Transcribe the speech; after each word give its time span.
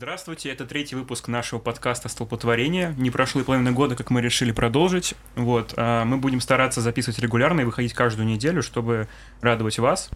Здравствуйте, 0.00 0.48
это 0.48 0.64
третий 0.64 0.96
выпуск 0.96 1.28
нашего 1.28 1.58
подкаста 1.58 2.08
«Столпотворение». 2.08 2.94
Не 2.96 3.10
прошло 3.10 3.42
и 3.42 3.44
половина 3.44 3.70
года, 3.70 3.96
как 3.96 4.08
мы 4.08 4.22
решили 4.22 4.50
продолжить. 4.50 5.14
Вот, 5.36 5.74
а, 5.76 6.06
мы 6.06 6.16
будем 6.16 6.40
стараться 6.40 6.80
записывать 6.80 7.18
регулярно 7.18 7.60
и 7.60 7.64
выходить 7.64 7.92
каждую 7.92 8.26
неделю, 8.26 8.62
чтобы 8.62 9.08
радовать 9.42 9.78
вас. 9.78 10.08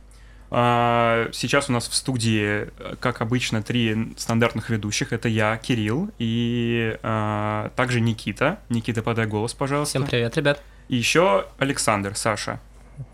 А, 0.51 1.29
сейчас 1.35 1.69
у 1.69 1.75
нас 1.75 1.87
в 1.87 1.93
студии, 1.93 2.71
как 2.99 3.21
обычно, 3.21 3.63
три 3.63 4.15
стандартных 4.17 4.71
ведущих. 4.71 5.13
Это 5.13 5.29
я, 5.29 5.55
Кирилл, 5.59 6.11
и 6.19 6.99
а, 7.03 7.71
также 7.77 8.01
Никита. 8.01 8.61
Никита, 8.71 9.03
подай 9.03 9.27
голос, 9.27 9.53
пожалуйста. 9.53 9.99
Всем 9.99 10.09
привет, 10.09 10.35
ребят. 10.39 10.63
И 10.89 10.97
еще 10.97 11.45
Александр, 11.59 12.17
Саша. 12.17 12.59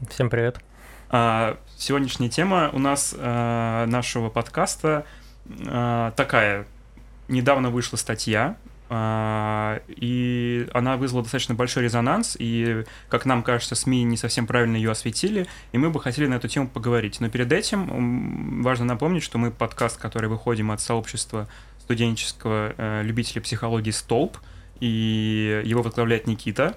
Всем 0.09 0.31
привет. 0.31 0.61
Сегодняшняя 1.77 2.29
тема 2.29 2.71
у 2.73 2.79
нас 2.79 3.13
нашего 3.19 4.31
подкаста— 4.31 5.05
такая. 6.17 6.67
Недавно 7.29 7.71
вышла 7.71 7.97
статья, 7.97 8.57
а, 8.93 9.81
и 9.87 10.67
она 10.75 10.97
вызвала 10.97 11.23
достаточно 11.23 11.55
большой 11.55 11.85
резонанс, 11.85 12.37
и, 12.37 12.85
как 13.09 13.25
нам 13.25 13.45
кажется, 13.45 13.77
СМИ 13.77 14.03
не 14.03 14.17
совсем 14.17 14.49
правильно 14.49 14.75
ее 14.75 14.91
осветили, 14.91 15.47
и 15.71 15.79
мы 15.79 15.91
бы 15.91 16.01
хотели 16.01 16.27
на 16.27 16.35
эту 16.35 16.49
тему 16.49 16.67
поговорить. 16.67 17.21
Но 17.21 17.31
перед 17.31 17.53
этим 17.53 18.63
важно 18.63 18.87
напомнить, 18.87 19.23
что 19.23 19.39
мы 19.39 19.53
подкаст, 19.53 19.97
который 19.97 20.29
выходим 20.29 20.73
от 20.73 20.81
сообщества 20.81 21.49
студенческого 21.79 22.75
э, 22.77 23.03
любителей 23.05 23.41
психологии 23.41 23.93
«Столб», 23.93 24.39
и 24.81 25.63
его 25.65 25.83
возглавляет 25.83 26.27
Никита. 26.27 26.77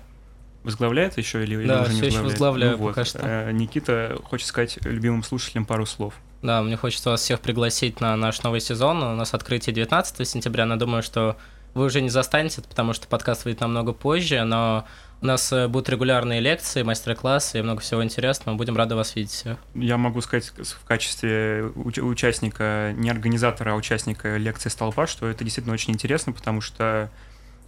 Возглавляет 0.62 1.18
еще 1.18 1.44
или, 1.44 1.66
да, 1.66 1.84
или 1.86 1.94
уже 1.94 1.94
не 1.94 2.02
возглавляет? 2.02 2.24
возглавляю 2.26 2.72
ну, 2.74 2.78
вот. 2.78 2.90
пока 2.90 3.06
что. 3.06 3.20
Э, 3.24 3.52
Никита 3.52 4.20
хочет 4.24 4.46
сказать 4.46 4.78
любимым 4.84 5.24
слушателям 5.24 5.66
пару 5.66 5.88
слов. 5.88 6.14
Да, 6.44 6.62
мне 6.62 6.76
хочется 6.76 7.10
вас 7.10 7.22
всех 7.22 7.40
пригласить 7.40 8.02
на 8.02 8.18
наш 8.18 8.44
новый 8.44 8.60
сезон. 8.60 9.02
У 9.02 9.16
нас 9.16 9.34
открытие 9.34 9.74
19 9.74 10.28
сентября, 10.28 10.66
но 10.66 10.76
думаю, 10.76 11.02
что 11.02 11.38
вы 11.74 11.86
уже 11.86 12.02
не 12.02 12.10
застанете, 12.10 12.62
потому 12.62 12.92
что 12.92 13.08
подкаст 13.08 13.46
выйдет 13.46 13.62
намного 13.62 13.94
позже, 13.94 14.44
но 14.44 14.86
у 15.22 15.26
нас 15.26 15.54
э, 15.54 15.70
будут 15.70 15.88
регулярные 15.88 16.42
лекции, 16.42 16.84
мастер-классы 16.84 17.60
и 17.60 17.62
много 17.62 17.80
всего 17.80 18.04
интересного. 18.04 18.58
Будем 18.58 18.76
рады 18.76 18.96
вас 18.96 19.16
видеть 19.16 19.32
всех. 19.32 19.58
Я 19.74 19.96
могу 19.98 20.20
сказать 20.20 20.52
в 20.58 20.86
качестве 20.86 21.72
участника, 21.76 22.94
не 22.98 23.10
организатора, 23.10 23.72
а 23.72 23.76
участника 23.76 24.36
лекции 24.36 24.68
«Столпа», 24.68 25.08
что 25.08 25.28
это 25.28 25.46
действительно 25.46 25.74
очень 25.74 25.94
интересно, 25.94 26.34
потому 26.34 26.60
что 26.60 27.10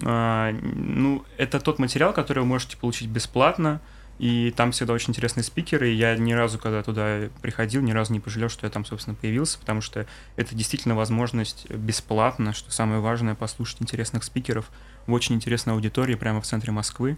э, 0.02 0.52
ну, 0.52 1.23
это 1.38 1.62
тот 1.62 1.80
материал, 1.80 2.12
который 2.12 2.40
вы 2.40 2.46
можете 2.46 2.76
получить 2.76 3.08
бесплатно, 3.08 3.80
и 4.18 4.54
там 4.56 4.72
всегда 4.72 4.94
очень 4.94 5.10
интересные 5.10 5.44
спикеры, 5.44 5.90
и 5.90 5.94
я 5.94 6.16
ни 6.16 6.34
разу, 6.34 6.58
когда 6.58 6.82
туда 6.84 7.30
приходил, 7.42 7.82
ни 7.82 7.92
разу 7.92 8.14
не 8.14 8.20
пожалел, 8.20 8.50
что 8.50 8.66
я 8.66 8.72
там, 8.72 8.86
собственно, 8.86 9.16
появился, 9.16 9.60
потому 9.60 9.82
что 9.82 10.06
это 10.38 10.56
действительно 10.56 10.96
возможность 10.96 11.70
бесплатно, 11.70 12.54
что 12.54 12.72
самое 12.72 13.02
важное, 13.02 13.36
послушать 13.36 13.82
интересных 13.82 14.24
спикеров 14.24 14.72
в 15.06 15.14
очень 15.14 15.36
интересной 15.36 15.74
аудитории 15.74 16.16
прямо 16.16 16.40
в 16.40 16.46
центре 16.46 16.72
Москвы. 16.72 17.18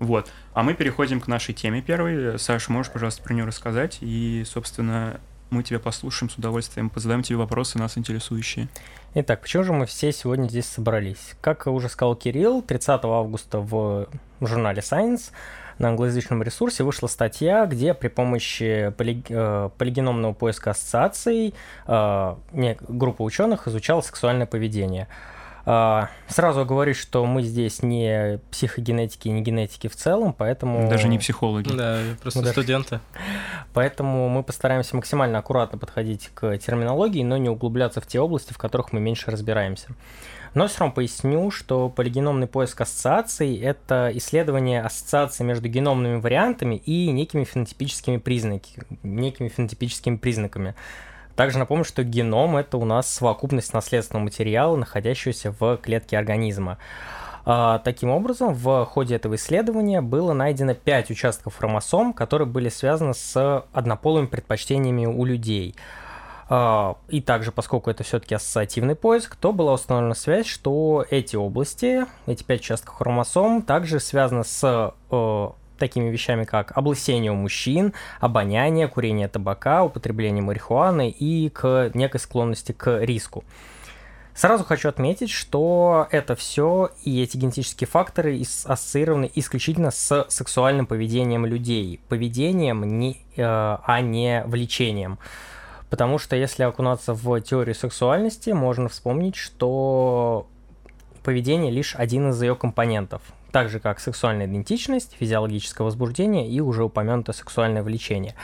Вот. 0.00 0.32
А 0.52 0.64
мы 0.64 0.74
переходим 0.74 1.20
к 1.20 1.28
нашей 1.28 1.54
теме 1.54 1.80
первой. 1.80 2.36
Саша, 2.38 2.72
можешь, 2.72 2.92
пожалуйста, 2.92 3.22
про 3.22 3.34
нее 3.34 3.44
рассказать? 3.44 3.98
И, 4.00 4.42
собственно, 4.44 5.20
мы 5.50 5.62
тебя 5.62 5.78
послушаем 5.78 6.28
с 6.28 6.36
удовольствием, 6.36 6.90
позадаем 6.90 7.22
тебе 7.22 7.36
вопросы, 7.36 7.78
нас 7.78 7.96
интересующие. 7.96 8.68
Итак, 9.14 9.42
почему 9.42 9.62
же 9.62 9.72
мы 9.72 9.86
все 9.86 10.10
сегодня 10.10 10.48
здесь 10.48 10.66
собрались? 10.66 11.36
Как 11.40 11.68
уже 11.68 11.88
сказал 11.88 12.16
Кирилл, 12.16 12.62
30 12.62 13.04
августа 13.04 13.60
в 13.60 14.08
журнале 14.40 14.80
Science 14.80 15.30
на 15.78 15.88
англоязычном 15.88 16.42
ресурсе 16.42 16.84
вышла 16.84 17.06
статья, 17.06 17.66
где 17.66 17.94
при 17.94 18.08
помощи 18.08 18.92
поли, 18.96 19.22
э, 19.28 19.70
полигеномного 19.76 20.32
поиска 20.32 20.70
ассоциаций 20.70 21.54
э, 21.86 22.34
группа 22.88 23.22
ученых 23.22 23.68
изучала 23.68 24.00
сексуальное 24.00 24.46
поведение. 24.46 25.08
Uh, 25.64 26.08
сразу 26.26 26.64
говорю, 26.64 26.92
что 26.92 27.24
мы 27.24 27.42
здесь 27.42 27.82
не 27.82 28.40
психогенетики, 28.50 29.28
не 29.28 29.42
генетики 29.42 29.86
в 29.86 29.94
целом, 29.94 30.32
поэтому... 30.32 30.88
Даже 30.90 31.06
не 31.06 31.18
психологи. 31.18 31.72
Да, 31.72 32.00
просто 32.20 32.40
мы 32.40 32.46
студенты. 32.48 33.00
Поэтому 33.72 34.28
мы 34.28 34.42
постараемся 34.42 34.96
максимально 34.96 35.38
аккуратно 35.38 35.78
подходить 35.78 36.30
к 36.34 36.58
терминологии, 36.58 37.22
но 37.22 37.36
не 37.36 37.48
углубляться 37.48 38.00
в 38.00 38.06
те 38.06 38.18
области, 38.20 38.52
в 38.52 38.58
которых 38.58 38.92
мы 38.92 38.98
меньше 38.98 39.30
разбираемся. 39.30 39.88
Но 40.54 40.66
все 40.66 40.80
равно 40.80 40.94
поясню, 40.94 41.50
что 41.50 41.88
полигеномный 41.88 42.46
поиск 42.46 42.80
ассоциаций– 42.80 43.56
это 43.62 44.10
исследование 44.14 44.82
ассоциаций 44.82 45.46
между 45.46 45.68
геномными 45.68 46.20
вариантами 46.20 46.74
и 46.74 47.10
некими 47.10 47.44
фенотипическими 47.44 48.18
признаками. 48.18 48.84
Некими 49.02 49.48
фенотипическими 49.48 50.16
признаками. 50.16 50.74
Также 51.36 51.58
напомню, 51.58 51.84
что 51.84 52.04
геном– 52.04 52.56
это 52.58 52.76
у 52.76 52.84
нас 52.84 53.08
совокупность 53.08 53.72
наследственного 53.72 54.24
материала, 54.24 54.76
находящегося 54.76 55.54
в 55.58 55.76
клетке 55.78 56.18
организма. 56.18 56.78
А, 57.44 57.78
таким 57.80 58.10
образом, 58.10 58.54
в 58.54 58.84
ходе 58.84 59.16
этого 59.16 59.34
исследования 59.34 60.00
было 60.00 60.32
найдено 60.32 60.74
5 60.74 61.10
участков 61.10 61.56
хромосом, 61.56 62.12
которые 62.12 62.46
были 62.46 62.68
связаны 62.68 63.14
с 63.14 63.64
однополыми 63.72 64.26
предпочтениями 64.26 65.06
у 65.06 65.24
людей– 65.24 65.74
а, 66.54 66.98
и 67.08 67.22
также, 67.22 67.50
поскольку 67.50 67.90
это 67.90 68.04
все-таки 68.04 68.34
ассоциативный 68.34 68.94
поиск, 68.94 69.36
то 69.36 69.54
была 69.54 69.72
установлена 69.72 70.14
связь, 70.14 70.46
что 70.46 71.02
эти 71.08 71.34
области, 71.34 72.04
эти 72.26 72.42
пять 72.42 72.60
участков 72.60 72.96
хромосом, 72.96 73.62
также 73.62 74.00
связаны 74.00 74.44
с 74.44 74.92
э, 75.10 75.48
такими 75.82 76.10
вещами, 76.10 76.44
как 76.44 76.76
облысение 76.78 77.32
у 77.32 77.34
мужчин, 77.34 77.92
обоняние, 78.20 78.86
курение 78.86 79.26
табака, 79.26 79.82
употребление 79.82 80.40
марихуаны 80.40 81.10
и 81.10 81.48
к 81.48 81.90
некой 81.94 82.20
склонности 82.20 82.70
к 82.70 83.00
риску. 83.02 83.42
Сразу 84.32 84.62
хочу 84.62 84.88
отметить, 84.88 85.30
что 85.30 86.06
это 86.12 86.36
все 86.36 86.90
и 87.02 87.20
эти 87.20 87.36
генетические 87.36 87.88
факторы 87.88 88.40
ассоциированы 88.40 89.28
исключительно 89.34 89.90
с 89.90 90.24
сексуальным 90.28 90.86
поведением 90.86 91.46
людей. 91.46 92.00
Поведением, 92.08 92.98
не, 93.00 93.20
э, 93.36 93.42
а 93.42 94.00
не 94.00 94.44
влечением. 94.46 95.18
Потому 95.90 96.18
что 96.18 96.36
если 96.36 96.62
окунаться 96.62 97.12
в 97.12 97.40
теорию 97.40 97.74
сексуальности, 97.74 98.50
можно 98.50 98.88
вспомнить, 98.88 99.34
что 99.34 100.46
поведение 101.24 101.72
лишь 101.72 101.96
один 101.96 102.30
из 102.30 102.40
ее 102.40 102.54
компонентов. 102.54 103.20
Так 103.52 103.68
же, 103.68 103.80
как 103.80 104.00
сексуальная 104.00 104.46
идентичность, 104.46 105.14
физиологическое 105.18 105.84
возбуждение 105.84 106.48
и 106.48 106.60
уже 106.60 106.84
упомянутое 106.84 107.34
сексуальное 107.34 107.82
влечение. 107.82 108.34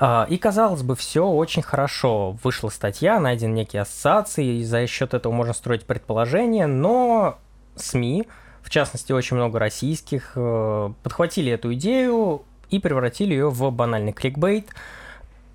А, 0.00 0.26
и 0.28 0.38
казалось 0.38 0.82
бы, 0.82 0.96
все 0.96 1.26
очень 1.26 1.62
хорошо. 1.62 2.32
Вышла 2.42 2.70
статья, 2.70 3.20
найдены 3.20 3.52
некие 3.52 3.82
ассоциации, 3.82 4.56
и 4.56 4.64
за 4.64 4.86
счет 4.86 5.12
этого 5.14 5.32
можно 5.32 5.52
строить 5.52 5.84
предположения, 5.84 6.66
но 6.66 7.38
СМИ, 7.76 8.26
в 8.62 8.70
частности, 8.70 9.12
очень 9.12 9.36
много 9.36 9.58
российских, 9.58 10.32
э, 10.34 10.92
подхватили 11.02 11.52
эту 11.52 11.74
идею 11.74 12.42
и 12.70 12.78
превратили 12.78 13.34
ее 13.34 13.50
в 13.50 13.70
банальный 13.70 14.12
кликбейт, 14.12 14.70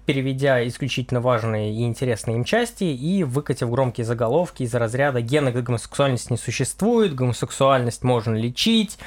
переведя 0.07 0.65
исключительно 0.65 1.19
важные 1.19 1.73
и 1.73 1.83
интересные 1.83 2.37
им 2.37 2.45
части 2.45 2.85
и 2.85 3.25
выкатив 3.25 3.69
громкие 3.69 4.05
заголовки 4.05 4.63
из 4.63 4.73
разряда 4.73 5.19
«гена 5.19 5.51
гомосексуальность 5.51 6.31
не 6.31 6.37
существует», 6.37 7.13
«гомосексуальность 7.13 8.03
можно 8.03 8.33
лечить», 8.33 8.97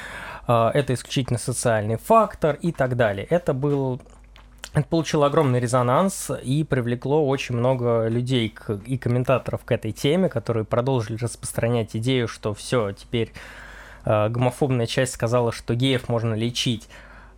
а, 0.45 0.69
«это 0.75 0.93
исключительно 0.93 1.39
социальный 1.39 1.97
фактор» 1.97 2.59
и 2.61 2.71
так 2.71 2.95
далее. 2.95 3.25
Это 3.31 3.53
был 3.55 3.99
это 4.73 4.87
получило 4.87 5.25
огромный 5.25 5.59
резонанс 5.59 6.29
и 6.43 6.63
привлекло 6.63 7.27
очень 7.27 7.55
много 7.55 8.07
людей 8.07 8.55
и 8.85 8.97
комментаторов 8.99 9.65
к 9.65 9.71
этой 9.71 9.91
теме, 9.93 10.29
которые 10.29 10.65
продолжили 10.65 11.17
распространять 11.17 11.95
идею, 11.95 12.27
что 12.27 12.53
все, 12.53 12.91
теперь 12.91 13.33
э, 14.05 14.29
гомофобная 14.29 14.85
часть 14.85 15.13
сказала, 15.13 15.51
что 15.51 15.73
геев 15.73 16.07
можно 16.09 16.35
лечить. 16.35 16.87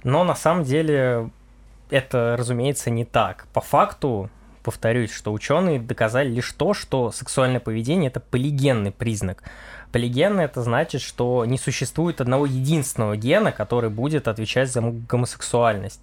Но 0.04 0.26
на 0.26 0.36
самом 0.36 0.66
деле 0.66 1.32
это, 1.94 2.36
разумеется, 2.38 2.90
не 2.90 3.06
так. 3.06 3.46
По 3.54 3.62
факту, 3.62 4.32
повторюсь, 4.64 5.14
что 5.14 5.32
ученые 5.32 5.80
доказали 5.80 6.28
лишь 6.28 6.52
то, 6.54 6.74
что 6.74 7.12
сексуальное 7.12 7.60
поведение 7.60 8.10
это 8.10 8.20
полигенный 8.20 8.92
признак. 8.92 9.44
Полигенный 9.92 10.46
это 10.46 10.64
значит, 10.64 11.02
что 11.02 11.46
не 11.46 11.60
существует 11.60 12.20
одного 12.20 12.48
единственного 12.48 13.16
гена, 13.16 13.52
который 13.52 13.92
будет 13.92 14.28
отвечать 14.28 14.72
за 14.72 14.82
гомосексуальность. 14.82 16.02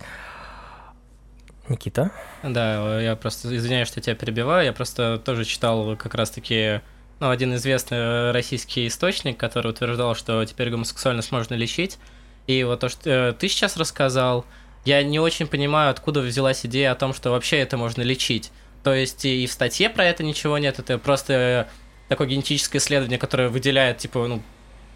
Никита? 1.68 2.12
Да, 2.44 3.00
я 3.00 3.16
просто 3.16 3.56
извиняюсь, 3.56 3.88
что 3.88 4.00
тебя 4.00 4.14
перебиваю. 4.14 4.66
Я 4.66 4.72
просто 4.72 5.18
тоже 5.18 5.44
читал 5.44 5.96
как 5.96 6.14
раз-таки 6.14 6.82
ну, 7.18 7.30
один 7.30 7.54
известный 7.56 8.30
российский 8.30 8.86
источник, 8.86 9.38
который 9.38 9.72
утверждал, 9.72 10.14
что 10.14 10.44
теперь 10.44 10.70
гомосексуальность 10.70 11.32
можно 11.32 11.54
лечить. 11.54 11.98
И 12.46 12.62
вот 12.64 12.80
то, 12.80 12.88
что 12.88 13.10
э, 13.10 13.32
ты 13.32 13.48
сейчас 13.48 13.76
рассказал, 13.76 14.44
я 14.84 15.02
не 15.02 15.18
очень 15.18 15.46
понимаю, 15.46 15.90
откуда 15.90 16.20
взялась 16.20 16.64
идея 16.64 16.92
о 16.92 16.94
том, 16.94 17.12
что 17.12 17.30
вообще 17.30 17.58
это 17.58 17.76
можно 17.76 18.02
лечить. 18.02 18.50
То 18.82 18.94
есть 18.94 19.24
и 19.24 19.46
в 19.46 19.52
статье 19.52 19.90
про 19.90 20.04
это 20.04 20.22
ничего 20.22 20.56
нет, 20.58 20.78
это 20.78 20.98
просто 20.98 21.68
такое 22.08 22.26
генетическое 22.26 22.78
исследование, 22.78 23.18
которое 23.18 23.48
выделяет, 23.48 23.98
типа, 23.98 24.26
ну, 24.26 24.42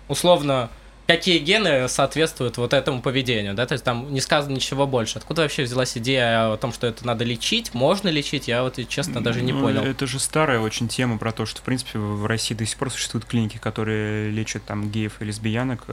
условно, 0.08 0.70
какие 1.06 1.38
гены 1.38 1.86
соответствуют 1.88 2.56
вот 2.56 2.72
этому 2.72 3.02
поведению, 3.02 3.54
да, 3.54 3.66
то 3.66 3.72
есть 3.72 3.84
там 3.84 4.12
не 4.12 4.20
сказано 4.20 4.54
ничего 4.54 4.86
больше. 4.86 5.18
Откуда 5.18 5.42
вообще 5.42 5.64
взялась 5.64 5.96
идея 5.98 6.52
о 6.52 6.56
том, 6.56 6.72
что 6.72 6.86
это 6.86 7.06
надо 7.06 7.24
лечить, 7.24 7.74
можно 7.74 8.08
лечить, 8.08 8.48
я 8.48 8.62
вот, 8.62 8.78
честно, 8.88 9.22
даже 9.22 9.42
не 9.42 9.52
Ну, 9.52 9.60
понял. 9.60 9.82
Это 9.82 10.06
же 10.06 10.18
старая 10.18 10.60
очень 10.60 10.88
тема 10.88 11.18
про 11.18 11.32
то, 11.32 11.44
что, 11.44 11.60
в 11.60 11.62
принципе, 11.62 11.98
в 11.98 12.24
России 12.26 12.54
до 12.54 12.64
сих 12.64 12.78
пор 12.78 12.90
существуют 12.90 13.26
клиники, 13.26 13.58
которые 13.58 14.30
лечат 14.30 14.64
там 14.64 14.90
геев 14.90 15.20
и 15.20 15.24
лесбиянок. 15.24 15.84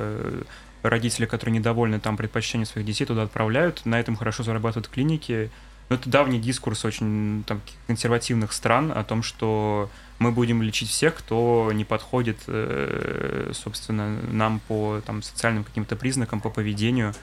Родители, 0.84 1.26
которые 1.26 1.54
недовольны 1.58 2.00
там 2.00 2.18
предпочтением 2.18 2.66
своих 2.68 2.86
детей, 2.88 3.06
туда 3.06 3.24
отправляют. 3.24 3.86
На 3.86 4.00
этом 4.00 4.16
хорошо 4.16 4.44
зарабатывают 4.44 4.88
клиники. 4.88 5.50
Но 5.90 5.96
это 5.96 6.10
давний 6.10 6.40
дискурс 6.40 6.86
очень 6.86 7.44
там, 7.46 7.62
консервативных 7.88 8.54
стран 8.54 8.92
о 8.96 9.04
том, 9.04 9.22
что 9.24 9.90
мы 10.20 10.32
будем 10.32 10.62
лечить 10.62 10.90
всех, 10.90 11.16
кто 11.16 11.70
не 11.74 11.84
подходит, 11.84 12.38
э, 12.48 13.52
собственно, 13.54 14.18
нам 14.32 14.62
по 14.68 15.02
там, 15.06 15.22
социальным 15.22 15.64
каким-то 15.64 15.96
признакам, 15.96 16.40
по 16.40 16.50
поведению. 16.50 17.14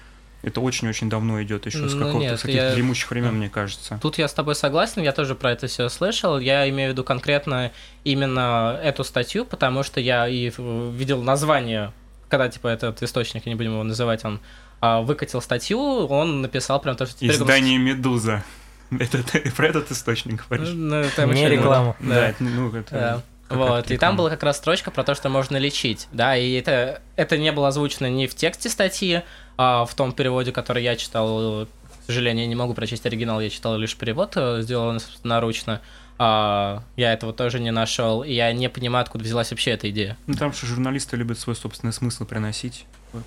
Это 0.43 0.61
очень-очень 0.61 1.09
давно 1.11 1.43
идет, 1.43 1.67
еще 1.67 1.89
с 1.89 1.95
Ну, 1.95 1.99
какого-то 2.07 2.19
нет, 2.31 2.39
с 2.39 2.43
каких-то 2.43 2.67
я- 2.69 2.75
дремучих 2.75 3.11
времен, 3.11 3.35
мне 3.35 3.49
кажется. 3.49 3.99
Тут 4.01 4.19
я 4.19 4.29
с 4.29 4.33
тобой 4.35 4.55
согласен, 4.55 5.03
я 5.03 5.13
тоже 5.13 5.35
про 5.35 5.51
это 5.51 5.67
все 5.67 5.89
слышал. 5.89 6.39
Я 6.39 6.69
имею 6.69 6.91
в 6.91 6.93
виду 6.93 7.03
конкретно 7.03 7.73
именно 8.05 8.79
эту 8.83 9.03
статью, 9.03 9.45
потому 9.45 9.83
что 9.83 9.99
я 10.01 10.29
и 10.29 10.53
видел 10.59 11.23
название, 11.23 11.93
когда 12.29 12.49
типа 12.49 12.69
этот 12.69 13.03
источник, 13.03 13.47
не 13.47 13.55
будем 13.55 13.73
его 13.73 13.85
называть, 13.85 14.25
он 14.25 14.41
а, 14.81 15.01
выкатил 15.01 15.41
статью, 15.41 15.79
он 15.79 16.43
написал 16.43 16.81
прям 16.81 16.97
то, 16.97 17.07
что 17.07 17.17
теперь... 17.17 17.31
Издание 17.33 17.79
«Медуза». 17.79 18.45
Это 18.91 19.23
ты 19.23 19.51
про 19.51 19.69
этот 19.69 19.91
источник 19.91 20.47
говоришь? 20.49 20.71
Ну, 20.73 21.05
там 21.15 21.31
Не 21.33 21.49
реклама. 21.49 21.95
Да, 22.01 22.15
Да. 22.15 22.29
это, 22.29 22.45
ну, 22.45 22.75
это... 22.75 22.91
Да. 22.91 23.23
как 23.49 23.59
Вот, 23.59 23.85
это 23.85 23.95
и 23.95 23.97
там 23.97 24.17
была 24.17 24.31
как 24.31 24.43
раз 24.43 24.59
строчка 24.59 24.91
про 24.91 25.05
то, 25.05 25.15
что 25.15 25.29
можно 25.29 25.57
лечить, 25.57 26.09
да, 26.13 26.37
и 26.37 26.53
это, 26.53 27.03
это 27.17 27.39
не 27.39 27.51
было 27.53 27.69
озвучено 27.69 28.09
ни 28.09 28.27
в 28.27 28.35
тексте 28.35 28.69
статьи, 28.69 29.23
а 29.57 29.85
в 29.85 29.95
том 29.95 30.13
переводе, 30.13 30.53
который 30.53 30.83
я 30.83 30.97
читал, 30.97 31.67
к 31.67 32.07
сожалению, 32.07 32.45
я 32.45 32.49
не 32.49 32.55
могу 32.55 32.75
прочесть 32.75 33.05
оригинал, 33.07 33.41
я 33.41 33.51
читал 33.51 33.77
лишь 33.77 33.97
перевод, 33.97 34.33
э, 34.37 34.61
сделанный 34.63 35.01
собственноручно, 35.01 35.81
а, 36.19 36.83
я 36.97 37.13
этого 37.13 37.33
тоже 37.33 37.61
не 37.61 37.71
нашел, 37.71 38.23
и 38.23 38.33
я 38.33 38.53
не 38.53 38.69
понимаю, 38.69 39.05
откуда 39.05 39.25
взялась 39.25 39.51
вообще 39.51 39.73
эта 39.73 39.89
идея. 39.91 40.17
Ну, 40.27 40.35
там 40.35 40.53
что 40.53 40.67
журналисты 40.67 41.17
любят 41.17 41.39
свой 41.39 41.55
собственный 41.55 41.93
смысл 41.93 42.25
приносить. 42.25 42.87
Вот. 43.13 43.23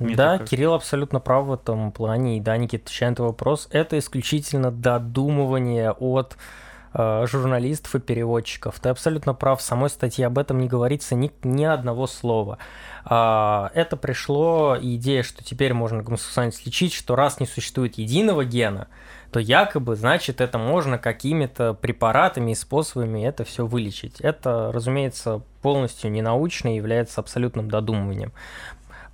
Мне 0.00 0.16
Да, 0.16 0.38
так. 0.38 0.48
Кирилл 0.48 0.74
абсолютно 0.74 1.20
прав 1.20 1.46
в 1.46 1.52
этом 1.52 1.92
плане, 1.92 2.38
и 2.38 2.40
да, 2.40 2.56
Никита, 2.56 2.84
отвечая 2.84 3.14
на 3.16 3.24
вопрос, 3.24 3.68
это 3.70 3.96
исключительно 3.98 4.72
додумывание 4.72 5.92
от 5.92 6.36
э, 6.94 7.26
журналистов 7.30 7.94
и 7.94 8.00
переводчиков. 8.00 8.80
Ты 8.80 8.88
абсолютно 8.88 9.34
прав, 9.34 9.60
в 9.60 9.62
самой 9.62 9.90
статье 9.90 10.26
об 10.26 10.38
этом 10.38 10.58
не 10.58 10.66
говорится 10.66 11.14
ни, 11.14 11.30
ни 11.44 11.64
одного 11.64 12.08
слова. 12.08 12.58
А, 13.04 13.70
это 13.74 13.96
пришло 13.96 14.76
идея, 14.80 15.22
что 15.22 15.44
теперь 15.44 15.74
можно 15.74 16.02
гомосексуальность 16.02 16.66
лечить, 16.66 16.92
что 16.92 17.14
раз 17.14 17.38
не 17.38 17.46
существует 17.46 17.98
единого 17.98 18.44
гена, 18.44 18.88
то 19.32 19.40
якобы, 19.40 19.96
значит, 19.96 20.42
это 20.42 20.58
можно 20.58 20.98
какими-то 20.98 21.72
препаратами 21.72 22.50
и 22.50 22.54
способами 22.54 23.24
это 23.26 23.44
все 23.44 23.66
вылечить. 23.66 24.20
Это, 24.20 24.70
разумеется, 24.72 25.40
полностью 25.62 26.12
ненаучно 26.12 26.74
и 26.74 26.76
является 26.76 27.20
абсолютным 27.22 27.70
додумыванием. 27.70 28.32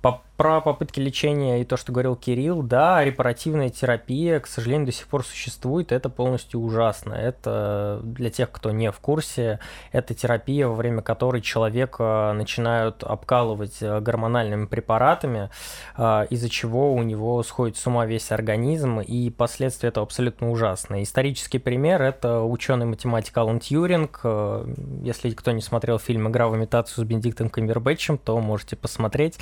По- 0.01 0.21
про 0.39 0.61
попытки 0.61 1.01
лечения 1.01 1.59
и 1.59 1.65
то, 1.65 1.75
что 1.75 1.91
говорил 1.91 2.15
Кирилл, 2.15 2.63
да, 2.63 3.03
репаративная 3.03 3.69
терапия, 3.69 4.39
к 4.39 4.47
сожалению, 4.47 4.85
до 4.85 4.93
сих 4.93 5.05
пор 5.07 5.25
существует, 5.25 5.91
это 5.91 6.07
полностью 6.07 6.61
ужасно. 6.61 7.13
Это 7.13 7.99
для 8.03 8.29
тех, 8.29 8.49
кто 8.49 8.71
не 8.71 8.89
в 8.89 8.99
курсе, 9.01 9.59
это 9.91 10.13
терапия, 10.13 10.65
во 10.69 10.75
время 10.75 11.01
которой 11.01 11.41
человека 11.41 12.31
начинают 12.37 13.03
обкалывать 13.03 13.79
э, 13.81 13.99
гормональными 13.99 14.65
препаратами, 14.65 15.49
э, 15.97 16.27
из-за 16.29 16.47
чего 16.47 16.93
у 16.93 17.03
него 17.03 17.43
сходит 17.43 17.75
с 17.75 17.85
ума 17.85 18.05
весь 18.05 18.31
организм, 18.31 19.01
и 19.01 19.29
последствия 19.31 19.89
этого 19.89 20.05
абсолютно 20.05 20.51
ужасные. 20.51 21.03
Исторический 21.03 21.59
пример– 21.59 22.01
это 22.01 22.43
ученый-математик 22.43 23.37
Алан 23.37 23.59
Тьюринг. 23.59 24.21
Э, 24.23 24.65
Если 25.03 25.31
кто 25.31 25.51
не 25.51 25.61
смотрел 25.61 25.99
фильм 25.99 26.29
«Игра 26.29 26.47
в 26.47 26.55
имитацию» 26.55 27.03
с 27.03 27.07
Бенедиктом 27.09 27.49
Камбербэтчем, 27.49 28.17
то 28.17 28.39
можете 28.39 28.77
посмотреть. 28.77 29.37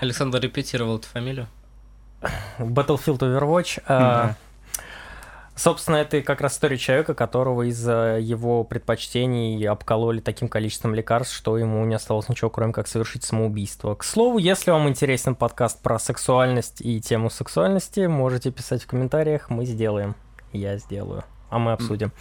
Александр 0.00 0.31
репетировал 0.38 0.98
эту 0.98 1.06
фамилию. 1.06 1.48
Battlefield 2.58 3.18
Overwatch. 3.18 3.82
Да. 3.88 4.36
Собственно, 5.54 5.96
это 5.96 6.22
как 6.22 6.40
раз 6.40 6.54
история 6.54 6.78
человека, 6.78 7.14
которого 7.14 7.68
из-за 7.68 8.18
его 8.18 8.64
предпочтений 8.64 9.62
обкололи 9.68 10.20
таким 10.20 10.48
количеством 10.48 10.94
лекарств, 10.94 11.36
что 11.36 11.58
ему 11.58 11.84
не 11.84 11.94
осталось 11.94 12.28
ничего, 12.30 12.48
кроме 12.48 12.72
как 12.72 12.88
совершить 12.88 13.22
самоубийство. 13.22 13.94
К 13.94 14.02
слову, 14.02 14.38
если 14.38 14.70
вам 14.70 14.88
интересен 14.88 15.34
подкаст 15.34 15.82
про 15.82 15.98
сексуальность 15.98 16.80
и 16.80 17.00
тему 17.02 17.28
сексуальности, 17.28 18.06
можете 18.06 18.50
писать 18.50 18.82
в 18.82 18.86
комментариях, 18.86 19.50
мы 19.50 19.66
сделаем. 19.66 20.16
Я 20.52 20.78
сделаю. 20.78 21.22
А 21.52 21.58
мы 21.58 21.72
обсудим. 21.72 22.12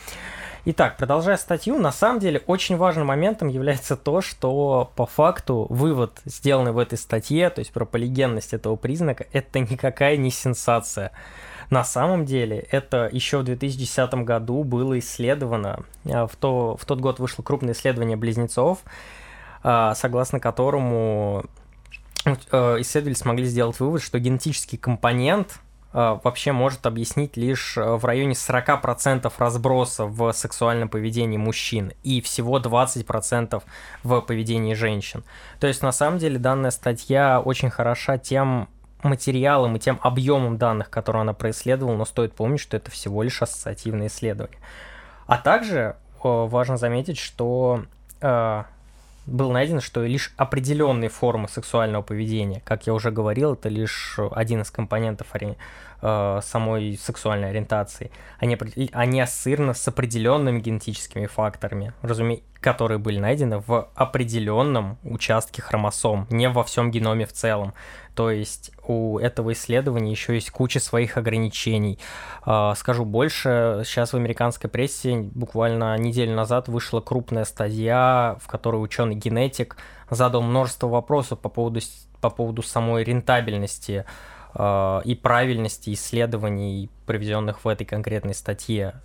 Итак, 0.66 0.98
продолжая 0.98 1.38
статью, 1.38 1.80
на 1.80 1.94
самом 1.94 2.20
деле 2.20 2.44
очень 2.48 2.76
важным 2.76 3.08
моментом 3.08 3.48
является 3.48 3.96
то, 3.96 4.20
что 4.20 4.92
по 4.96 5.06
факту 5.06 5.68
вывод, 5.70 6.20
сделанный 6.26 6.74
в 6.74 6.78
этой 6.78 6.98
статье, 6.98 7.50
то 7.50 7.60
есть 7.60 7.72
про 7.72 7.86
полигенность 7.86 8.54
этого 8.54 8.76
признака, 8.76 9.26
это 9.32 9.60
никакая 9.60 10.18
не 10.18 10.32
сенсация. 10.32 11.14
На 11.70 11.86
самом 11.86 12.26
деле, 12.26 12.68
это 12.72 13.08
еще 13.10 13.38
в 13.38 13.44
2010 13.46 14.14
году 14.26 14.66
было 14.66 15.00
исследовано. 15.00 15.86
А, 16.06 16.28
В, 16.28 16.36
то, 16.36 16.76
в 16.76 16.86
тот 16.86 17.00
год 17.00 17.20
вышло 17.20 17.42
крупное 17.42 17.74
исследование 17.74 18.18
близнецов, 18.18 18.80
а, 19.64 19.96
согласно 19.96 20.42
которому 20.42 21.46
э, 22.26 22.32
исследователи 22.82 23.14
смогли 23.14 23.46
сделать 23.46 23.80
вывод, 23.80 24.04
что 24.04 24.20
генетический 24.20 24.78
компонент 24.78 25.62
вообще 25.94 26.52
может 26.52 26.86
объяснить 26.86 27.36
лишь 27.36 27.78
э, 27.78 27.96
в 27.96 28.06
районе 28.06 28.34
40% 28.34 29.32
разброса 29.38 30.06
в 30.06 30.32
сексуальном 30.32 30.90
поведении 30.90 31.38
мужчин 31.38 31.92
и 32.04 32.22
всего 32.22 32.60
20% 32.60 33.62
в 34.04 34.22
поведении 34.22 34.74
женщин. 34.74 35.24
То 35.60 35.68
есть, 35.68 35.82
на 35.84 35.92
самом 35.92 36.18
деле, 36.18 36.40
данная 36.40 36.72
статья 36.72 37.42
очень 37.42 37.70
хороша 37.70 38.18
тем 38.18 38.70
материалом 39.04 39.76
и 39.76 39.80
тем 39.80 40.00
объемом 40.02 40.58
данных, 40.58 40.90
которые 40.90 41.22
она 41.22 41.34
происследовала, 41.34 41.96
но 41.96 42.06
стоит 42.06 42.34
помнить, 42.34 42.62
что 42.62 42.78
это 42.78 42.92
всего 42.92 43.24
лишь 43.24 43.42
ассоциативное 43.42 44.08
исследование. 44.08 44.60
А 45.28 45.38
также 45.38 45.80
э, 45.80 45.96
важно 46.24 46.78
заметить, 46.78 47.18
что 47.18 47.84
э, 48.22 48.64
было 49.26 49.52
найдено, 49.52 49.82
что 49.82 50.04
лишь 50.04 50.34
определенные 50.38 51.10
формы 51.10 51.48
сексуального 51.48 52.02
поведения, 52.02 52.62
как 52.66 52.88
я 52.88 52.94
уже 52.94 53.12
говорил, 53.12 53.54
это 53.54 53.70
лишь 53.70 54.20
один 54.32 54.62
из 54.62 54.72
компонентов 54.72 55.28
ори- 55.34 55.58
э, 56.02 56.40
самой 56.44 56.98
сексуальной 56.98 57.50
ориентации, 57.50 58.12
они, 58.40 58.58
они 58.92 59.22
ассоциированы 59.22 59.74
с 59.74 59.88
определенными 59.88 60.60
генетическими 60.60 61.26
факторами, 61.26 61.94
разуме- 62.02 62.44
которые 62.62 63.00
были 63.00 63.20
найдены 63.20 63.58
в 63.60 63.90
определенном 63.96 64.98
участке 65.04 65.62
хромосом, 65.62 66.28
не 66.30 66.48
во 66.48 66.64
всем 66.64 66.92
геноме 66.92 67.26
в 67.26 67.34
целом. 67.34 67.74
То 68.16 68.30
есть 68.30 68.72
у 68.86 69.18
этого 69.18 69.54
исследования 69.54 70.12
еще 70.12 70.36
есть 70.36 70.52
куча 70.52 70.80
своих 70.80 71.18
ограничений. 71.18 71.98
А, 72.44 72.76
Скажу 72.76 73.04
больше, 73.06 73.82
сейчас 73.86 74.14
в 74.14 74.16
американской 74.18 74.70
прессе 74.70 75.18
буквально 75.18 75.98
неделю 75.98 76.36
назад 76.36 76.68
вышла 76.68 77.02
крупная 77.02 77.46
статья, 77.46 78.38
в 78.42 78.48
которой 78.48 78.78
ученый-генетик 78.78 79.78
задал 80.10 80.42
множество 80.42 80.88
вопросов 80.88 81.40
по 81.40 81.50
поводу, 81.50 81.80
по 82.20 82.30
поводу 82.30 82.62
самой 82.62 83.04
рентабельности 83.04 84.06
и 84.54 85.16
правильности 85.16 85.94
исследований, 85.94 86.90
приведенных 87.06 87.64
в 87.64 87.68
этой 87.68 87.86
конкретной 87.86 88.34
статье. 88.34 88.96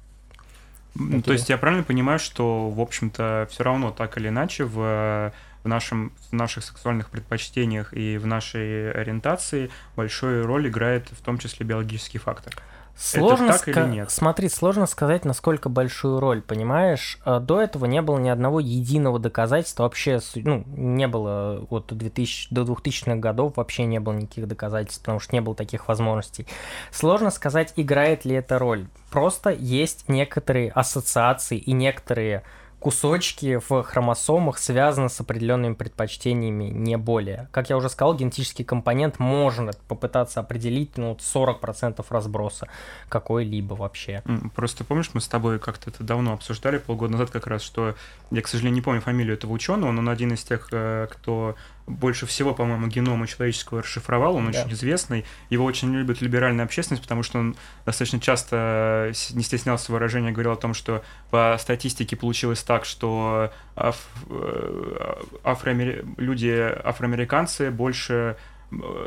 М, 0.99 1.23
То 1.23 1.33
есть 1.33 1.49
я 1.49 1.59
правильно 1.59 1.85
понимаю, 1.85 2.19
что, 2.19 2.71
в 2.71 2.81
общем-то, 2.81 3.47
все 3.51 3.65
равно 3.65 3.91
так 3.91 4.17
или 4.19 4.29
иначе 4.29 4.65
в, 4.65 5.33
в, 5.63 5.69
нашем, 5.69 6.13
в 6.31 6.33
наших 6.33 6.65
сексуальных 6.65 7.11
предпочтениях 7.11 7.93
и 7.93 8.19
в 8.19 8.27
нашей 8.27 8.93
ориентации 8.93 9.71
большую 9.95 10.47
роль 10.47 10.69
играет 10.69 11.09
в 11.11 11.23
том 11.23 11.39
числе 11.39 11.67
биологический 11.67 12.19
фактор. 12.19 12.55
Сложно 12.97 13.53
так 13.53 13.69
или 13.69 13.81
нет? 13.87 14.11
Смотри, 14.11 14.49
сложно 14.49 14.87
сказать, 14.87 15.25
насколько 15.25 15.69
большую 15.69 16.19
роль, 16.19 16.41
понимаешь? 16.41 17.19
А, 17.25 17.41
До 17.41 17.61
этого 17.61 17.85
не 17.85 18.01
было 18.01 18.19
ни 18.19 18.29
одного 18.29 18.59
единого 18.59 19.19
доказательства, 19.19 19.83
вообще, 19.83 20.21
ну, 20.35 20.65
не 20.67 21.07
было 21.07 21.67
от 21.69 21.95
2000 21.97 22.49
до 22.51 22.63
2000-х 22.63 23.17
годов 23.17 23.57
вообще 23.57 23.85
не 23.85 24.01
было 24.01 24.15
никаких 24.15 24.49
доказательств, 24.49 25.03
потому 25.03 25.21
что 25.21 25.35
не 25.35 25.41
было 25.41 25.55
таких 25.55 25.89
возможностей. 25.89 26.47
Сложно 26.91 27.31
сказать, 27.31 27.75
играет 27.77 28.25
ли 28.25 28.35
эта 28.35 28.59
роль. 28.59 28.87
Просто 29.11 29.51
есть 29.51 30.09
некоторые 30.09 30.71
ассоциации 30.71 31.59
и 31.59 31.73
некоторые 31.73 32.43
кусочки 32.81 33.59
в 33.69 33.83
хромосомах 33.83 34.59
связаны 34.59 35.09
с 35.09 35.21
определенными 35.21 35.75
предпочтениями, 35.75 36.65
не 36.65 36.97
более. 36.97 37.49
Как 37.51 37.71
я 37.71 37.77
уже 37.77 37.89
сказал, 37.89 38.15
генетический 38.15 38.65
компонент 38.65 39.19
можно 39.19 39.73
попытаться 39.89 40.41
определить 40.41 40.97
ну, 40.97 41.11
вот 41.11 41.21
40% 41.21 42.05
разброса 42.09 42.69
какой-либо 43.09 43.75
вообще. 43.75 44.23
Просто 44.55 44.85
помнишь, 44.85 45.11
мы 45.15 45.21
с 45.21 45.29
тобой 45.29 45.59
как-то 45.59 45.91
это 45.91 46.05
давно 46.05 46.35
обсуждали, 46.35 46.79
полгода 46.79 47.13
назад 47.13 47.31
как 47.31 47.47
раз, 47.47 47.63
что 47.63 47.95
я, 48.31 48.43
к 48.43 48.49
сожалению, 48.49 48.77
не 48.77 48.83
помню 48.83 49.01
фамилию 49.01 49.35
этого 49.37 49.53
ученого, 49.53 49.93
но 49.93 50.01
он 50.01 50.09
один 50.09 50.35
из 50.35 50.45
тех, 50.45 50.69
э, 50.73 51.09
кто 51.11 51.57
больше 51.87 52.27
всего, 52.27 52.55
по-моему, 52.55 52.89
генома 52.89 53.27
человеческого 53.27 53.83
расшифровал, 53.83 54.37
он 54.37 54.51
да. 54.51 54.61
очень 54.61 54.73
известный. 54.73 55.25
Его 55.51 55.65
очень 55.65 55.93
любит 55.95 56.21
либеральная 56.21 56.65
общественность, 56.65 57.03
потому 57.03 57.23
что 57.23 57.39
он 57.39 57.57
достаточно 57.85 58.21
часто 58.21 59.13
не 59.33 59.43
стеснялся 59.43 59.93
выражения, 59.93 60.33
говорил 60.33 60.53
о 60.53 60.57
том, 60.57 60.75
что 60.75 61.03
по 61.31 61.57
статистике 61.59 62.17
получилось 62.17 62.63
так, 62.63 62.85
что 62.85 63.53
аф... 63.77 64.09
Э, 64.29 65.23
афроамер... 65.45 66.05
люди 66.17 66.51
афроамериканцы 66.85 67.71
больше 67.71 68.17
Э, 68.27 68.35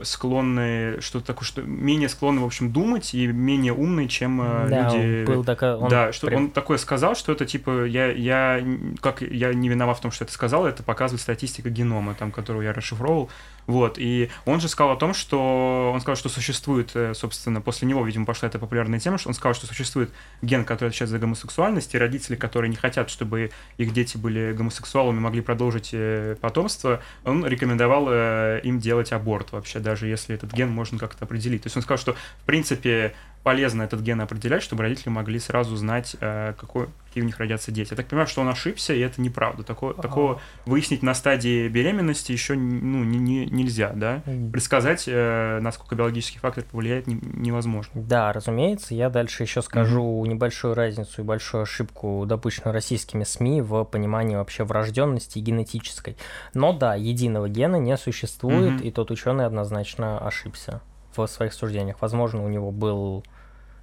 склонны 0.04 1.02
что-то 1.02 1.28
такое, 1.28 1.46
что 1.46 1.62
менее 1.62 2.08
склонны, 2.08 2.42
в 2.42 2.46
общем, 2.46 2.72
думать 2.72 3.14
и 3.14 3.28
менее 3.28 3.74
умные, 3.74 4.08
чем 4.08 4.42
э, 4.42 4.68
да, 4.70 4.84
люди. 4.84 5.26
Он 5.28 5.36
был 5.36 5.44
такой, 5.44 5.76
он 5.76 5.90
да, 5.90 6.14
что 6.14 6.28
прям... 6.28 6.44
он 6.44 6.52
такое 6.52 6.78
сказал, 6.78 7.16
что 7.16 7.34
это 7.34 7.46
типа 7.46 7.84
я 7.86 8.12
я 8.12 8.66
как 9.02 9.22
я 9.22 9.54
не 9.54 9.68
виноват 9.68 9.98
в 9.98 10.02
том, 10.02 10.12
что 10.12 10.24
это 10.24 10.32
сказал, 10.32 10.66
это 10.66 10.82
показывает 10.82 11.22
статистика 11.22 11.70
генома, 11.70 12.16
там, 12.16 12.32
которую 12.32 12.64
я 12.64 12.74
расшифровывал. 12.74 13.30
Вот, 13.70 14.00
и 14.00 14.32
он 14.46 14.60
же 14.62 14.68
сказал 14.68 14.94
о 14.94 14.96
том, 14.96 15.14
что 15.14 15.92
он 15.94 16.02
сказал, 16.02 16.16
что 16.16 16.28
существует, 16.28 16.90
э, 16.96 17.14
собственно, 17.14 17.62
после 17.62 17.88
него, 17.88 18.04
видимо, 18.04 18.26
пошла 18.26 18.48
эта 18.48 18.58
популярная 18.58 19.00
тема, 19.00 19.20
что 19.20 19.30
он 19.30 19.36
сказал, 19.36 19.54
что 19.54 19.68
существует 19.68 20.10
ген, 20.42 20.66
который 20.66 20.88
отвечает 20.88 21.12
за 21.12 21.20
гомосексуальность, 21.20 21.94
и 21.94 22.00
родители, 22.00 22.36
которые 22.36 22.72
не 22.72 22.76
хотят, 22.76 23.12
чтобы 23.12 23.52
их 23.78 23.94
дети 23.94 24.18
были 24.18 24.54
гомосексуалами, 24.54 25.20
могли 25.20 25.42
продолжить 25.42 25.92
э, 25.94 26.36
потомство, 26.42 27.00
он 27.24 27.46
рекомендовал 27.46 28.08
э, 28.10 28.62
им 28.64 28.80
делать 28.80 29.12
аборт 29.12 29.52
вообще, 29.52 29.78
даже 29.78 30.08
если 30.08 30.34
этот 30.34 30.52
ген 30.52 30.72
можно 30.72 30.98
как-то 30.98 31.26
определить. 31.26 31.62
То 31.62 31.68
есть 31.68 31.78
он 31.78 31.84
сказал, 31.84 32.00
что, 32.00 32.14
в 32.14 32.46
принципе, 32.48 33.14
полезно 33.44 33.84
этот 33.84 34.02
ген 34.02 34.20
определять, 34.22 34.62
чтобы 34.62 34.84
родители 34.84 35.10
могли 35.10 35.40
сразу 35.40 35.76
знать, 35.76 36.16
э, 36.20 36.54
какой, 36.60 36.88
какие 37.08 37.24
у 37.24 37.26
них 37.26 37.38
родятся 37.40 37.72
дети. 37.72 37.92
Я 37.92 37.98
так 37.98 38.08
понимаю, 38.08 38.28
что 38.28 38.42
он 38.42 38.50
ошибся, 38.50 38.94
и 38.94 39.00
это 39.00 39.22
неправда. 39.22 39.64
Такого, 39.64 39.94
ага. 39.94 40.02
такого 40.02 40.42
выяснить 40.66 41.04
на 41.04 41.14
стадии 41.14 41.68
беременности 41.68 42.32
еще 42.32 42.56
ну, 42.56 43.04
не, 43.04 43.18
не, 43.18 43.46
нельзя, 43.46 43.92
да? 43.96 44.22
Предсказать, 44.52 45.06
э, 45.08 45.60
насколько 45.62 45.96
биологический 45.96 46.40
фактор 46.40 46.64
повлияет, 46.66 47.08
не, 47.08 47.20
невозможно. 47.22 47.92
Да, 47.96 48.34
разумеется. 48.34 48.94
Я 48.94 49.10
дальше 49.10 49.44
еще 49.44 49.62
скажу 49.62 50.02
mm-hmm. 50.02 50.28
небольшую 50.28 50.74
разницу 50.74 51.22
и 51.22 51.26
большую 51.26 51.64
ошибку, 51.64 52.26
допущенную 52.28 52.74
российскими 52.74 53.24
СМИ 53.24 53.62
в 53.62 53.84
понимании 53.86 54.36
вообще 54.36 54.64
врожденности 54.64 55.40
генетической. 55.40 56.18
Но 56.54 56.74
да, 56.74 56.96
единого 56.96 57.48
гена 57.48 57.78
не 57.78 57.96
существует, 57.98 58.82
mm-hmm. 58.82 58.88
и 58.88 58.92
тот 58.92 59.12
ученый 59.12 59.46
однозначно 59.46 60.20
ошибся 60.20 60.82
в 61.28 61.32
своих 61.32 61.54
суждениях. 61.54 61.98
Возможно, 62.02 62.44
у 62.44 62.50
него 62.50 62.72
был 62.72 63.24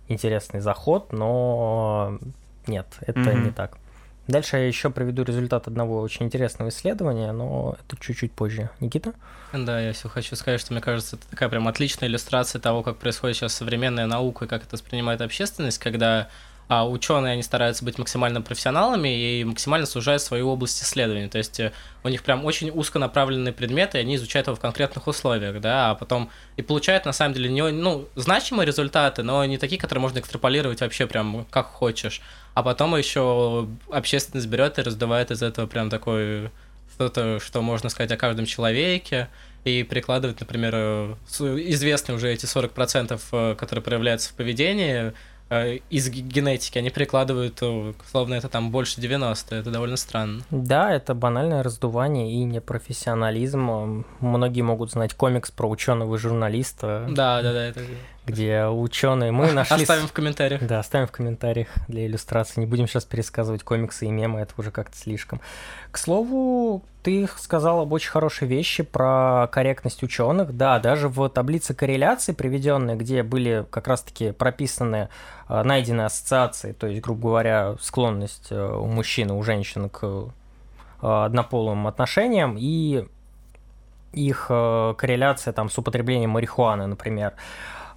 интересный 0.09 0.61
заход, 0.61 1.12
но 1.12 2.19
нет, 2.66 2.87
это 3.00 3.21
mm-hmm. 3.21 3.45
не 3.45 3.50
так. 3.50 3.78
Дальше 4.28 4.57
я 4.57 4.66
еще 4.66 4.90
приведу 4.90 5.23
результат 5.23 5.69
одного 5.69 6.00
очень 6.00 6.26
интересного 6.26 6.71
исследования, 6.71 7.31
но 7.31 7.76
это 7.78 7.97
чуть-чуть 8.00 8.33
позже. 8.33 8.71
Никита? 8.81 9.12
Да, 9.52 9.81
я 9.81 9.93
все 9.93 10.09
хочу 10.09 10.35
сказать, 10.35 10.61
что 10.61 10.73
мне 10.73 10.83
кажется, 10.83 11.14
это 11.14 11.28
такая 11.31 11.49
прям 11.49 11.69
отличная 11.69 12.09
иллюстрация 12.09 12.61
того, 12.61 12.83
как 12.83 12.97
происходит 12.97 13.37
сейчас 13.37 13.55
современная 13.55 14.07
наука 14.07 14.45
и 14.45 14.49
как 14.49 14.64
это 14.64 14.73
воспринимает 14.73 15.21
общественность, 15.21 15.78
когда 15.78 16.28
а 16.68 16.88
ученые, 16.88 17.35
они 17.35 17.42
стараются 17.42 17.85
быть 17.85 17.96
максимально 17.99 18.42
профессионалами 18.42 19.08
и 19.08 19.44
максимально 19.44 19.87
сужают 19.87 20.20
свою 20.20 20.49
область 20.49 20.82
исследований. 20.82 21.28
То 21.28 21.38
есть 21.38 21.61
э, 21.61 21.73
у 22.02 22.08
них 22.08 22.25
прям 22.25 22.44
очень 22.44 22.70
узконаправленные 22.70 23.52
предметы, 23.52 23.99
и 23.99 24.00
они 24.00 24.16
изучают 24.16 24.49
его 24.49 24.56
в 24.56 24.61
конкретных 24.61 25.06
условиях, 25.06 25.61
да, 25.61 25.90
а 25.90 25.94
потом 25.94 26.28
и 26.56 26.62
получают 26.62 27.04
на 27.04 27.12
самом 27.12 27.35
деле 27.35 27.50
не, 27.50 27.62
ну, 27.70 28.08
значимые 28.16 28.66
результаты, 28.66 29.23
но 29.23 29.44
не 29.44 29.58
такие, 29.58 29.80
которые 29.80 30.02
можно 30.02 30.18
экстраполировать 30.18 30.80
вообще 30.80 31.06
прям 31.06 31.46
как 31.50 31.66
хочешь. 31.66 32.20
А 32.54 32.62
потом 32.62 32.96
еще 32.96 33.68
общественность 33.90 34.49
берет 34.49 34.78
и 34.78 34.82
раздувает 34.82 35.30
из 35.30 35.42
этого 35.42 35.66
прям 35.66 35.88
такой 35.88 36.50
что-то, 36.94 37.38
что 37.38 37.62
можно 37.62 37.90
сказать 37.90 38.11
о 38.11 38.16
каждом 38.16 38.46
человеке, 38.46 39.28
и 39.64 39.82
прикладывать, 39.82 40.40
например, 40.40 40.73
э, 40.75 41.14
известные 41.38 42.16
уже 42.16 42.32
эти 42.32 42.46
40%, 42.46 43.20
э, 43.32 43.54
которые 43.56 43.82
проявляются 43.82 44.30
в 44.30 44.35
поведении, 44.35 45.12
из 45.48 46.08
генетики, 46.10 46.78
они 46.78 46.90
прикладывают, 46.90 47.58
э, 47.60 47.92
словно 48.10 48.34
это 48.34 48.48
там 48.48 48.70
больше 48.70 49.00
90, 49.00 49.54
это 49.54 49.70
довольно 49.70 49.96
странно. 49.96 50.42
Да, 50.50 50.92
это 50.92 51.14
банальное 51.14 51.62
раздувание 51.62 52.32
и 52.32 52.42
непрофессионализм. 52.42 54.04
Многие 54.20 54.62
могут 54.62 54.90
знать 54.90 55.14
комикс 55.14 55.50
про 55.52 55.68
ученого 55.68 56.18
журналиста. 56.18 57.06
Да, 57.08 57.42
да, 57.42 57.52
да, 57.52 57.64
это 57.64 57.80
где 58.26 58.66
ученые 58.66 59.30
мы 59.30 59.52
нашли... 59.52 59.83
Оставим 59.83 60.09
в 60.09 60.12
комментариях. 60.12 60.62
Да, 60.62 60.80
оставим 60.80 61.06
в 61.06 61.12
комментариях 61.12 61.68
для 61.88 62.06
иллюстрации. 62.06 62.61
Не 62.61 62.66
будем 62.66 62.88
сейчас 62.88 63.04
пересказывать 63.04 63.62
комиксы 63.62 64.06
и 64.06 64.11
мемы, 64.11 64.40
это 64.40 64.52
уже 64.59 64.71
как-то 64.71 64.97
слишком. 64.97 65.40
К 65.92 65.99
слову, 65.99 66.83
ты 67.02 67.28
сказал 67.38 67.83
об 67.83 67.92
очень 67.92 68.11
хорошей 68.11 68.49
вещи 68.49 68.83
про 68.83 69.49
корректность 69.52 70.02
ученых. 70.02 70.56
Да, 70.56 70.80
даже 70.80 71.09
в 71.09 71.28
таблице 71.28 71.73
корреляции, 71.73 72.33
приведенной, 72.33 72.97
где 72.97 73.23
были 73.23 73.64
как 73.71 73.87
раз-таки 73.87 74.33
прописаны 74.33 75.09
э, 75.49 75.62
найденные 75.62 76.06
ассоциации, 76.06 76.73
то 76.73 76.88
есть, 76.88 77.00
грубо 77.00 77.28
говоря, 77.28 77.76
склонность 77.80 78.49
э, 78.50 78.61
у 78.61 78.87
мужчин 78.87 79.28
и 79.28 79.33
у 79.33 79.42
женщин 79.45 79.88
к 79.88 80.02
э, 80.02 80.26
однополым 81.00 81.87
отношениям 81.87 82.56
и 82.59 83.06
их 84.12 84.47
корреляция 84.47 85.52
там 85.52 85.68
с 85.68 85.76
употреблением 85.76 86.30
марихуаны, 86.30 86.87
например. 86.87 87.35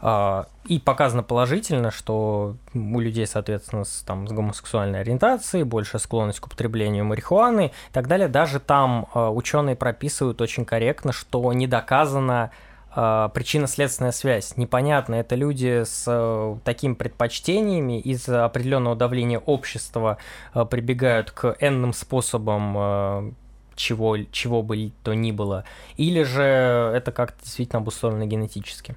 А, 0.02 0.48
и 0.66 0.80
показано 0.80 1.24
положительно, 1.24 1.92
что 1.92 2.56
у 2.74 3.00
людей, 3.00 3.28
соответственно, 3.28 3.84
с, 3.84 4.04
там, 4.04 4.28
с 4.28 4.32
гомосексуальной 4.32 5.02
ориентацией, 5.02 5.64
большая 5.64 6.00
склонность 6.00 6.40
к 6.40 6.48
употреблению 6.48 7.06
марихуаны 7.06 7.68
и 7.68 7.94
так 7.94 8.08
далее. 8.08 8.30
Даже 8.30 8.60
там 8.60 9.08
а, 9.14 9.30
ученые 9.30 9.76
прописывают 9.76 10.42
очень 10.42 10.64
корректно, 10.64 11.12
что 11.12 11.52
не 11.52 11.68
доказана 11.68 12.52
а, 12.92 13.28
причинно-следственная 13.30 14.14
связь. 14.14 14.56
Непонятно, 14.56 15.16
это 15.16 15.36
люди 15.36 15.84
с 15.84 16.60
такими 16.64 16.94
предпочтениями 16.94 18.00
из-за 18.00 18.46
определенного 18.46 18.96
давления 18.96 19.40
общества 19.40 20.18
прибегают 20.54 21.32
к 21.32 21.58
энным 21.60 21.92
способам 21.92 23.36
чего, 23.76 24.18
чего 24.32 24.62
бы 24.62 24.92
то 25.04 25.14
ни 25.14 25.32
было, 25.32 25.66
или 25.98 26.24
же 26.24 26.44
это 26.44 27.12
как-то 27.12 27.44
действительно 27.44 27.80
обусловлено 27.80 28.26
генетически. 28.26 28.96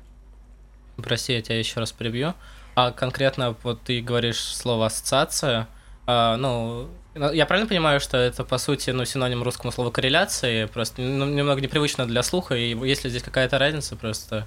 Прости, 0.96 1.32
я 1.32 1.42
тебя 1.42 1.58
еще 1.58 1.80
раз 1.80 1.92
прибью. 1.92 2.34
А 2.74 2.90
конкретно 2.90 3.56
вот 3.62 3.82
ты 3.82 4.00
говоришь 4.00 4.40
слово 4.40 4.86
ассоциация. 4.86 5.68
А, 6.06 6.36
ну, 6.36 6.88
я 7.14 7.46
правильно 7.46 7.68
понимаю, 7.68 8.00
что 8.00 8.16
это 8.16 8.44
по 8.44 8.58
сути 8.58 8.90
ну, 8.90 9.04
синоним 9.04 9.42
русскому 9.42 9.72
слова 9.72 9.90
корреляции, 9.90 10.64
просто 10.66 11.02
ну, 11.02 11.26
немного 11.26 11.60
непривычно 11.60 12.06
для 12.06 12.22
слуха, 12.22 12.54
и 12.54 12.74
есть 12.86 13.04
ли 13.04 13.10
здесь 13.10 13.22
какая-то 13.22 13.58
разница 13.58 13.96
просто? 13.96 14.46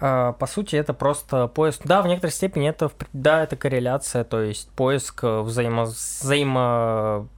А, 0.00 0.32
по 0.32 0.46
сути, 0.46 0.76
это 0.76 0.94
просто 0.94 1.46
поиск. 1.46 1.82
Да, 1.84 2.02
в 2.02 2.06
некоторой 2.06 2.32
степени 2.32 2.68
это, 2.68 2.90
да, 3.12 3.42
это 3.42 3.56
корреляция, 3.56 4.24
то 4.24 4.40
есть 4.40 4.70
поиск 4.70 5.22
взаимо... 5.22 5.84
взаимо... 5.84 7.28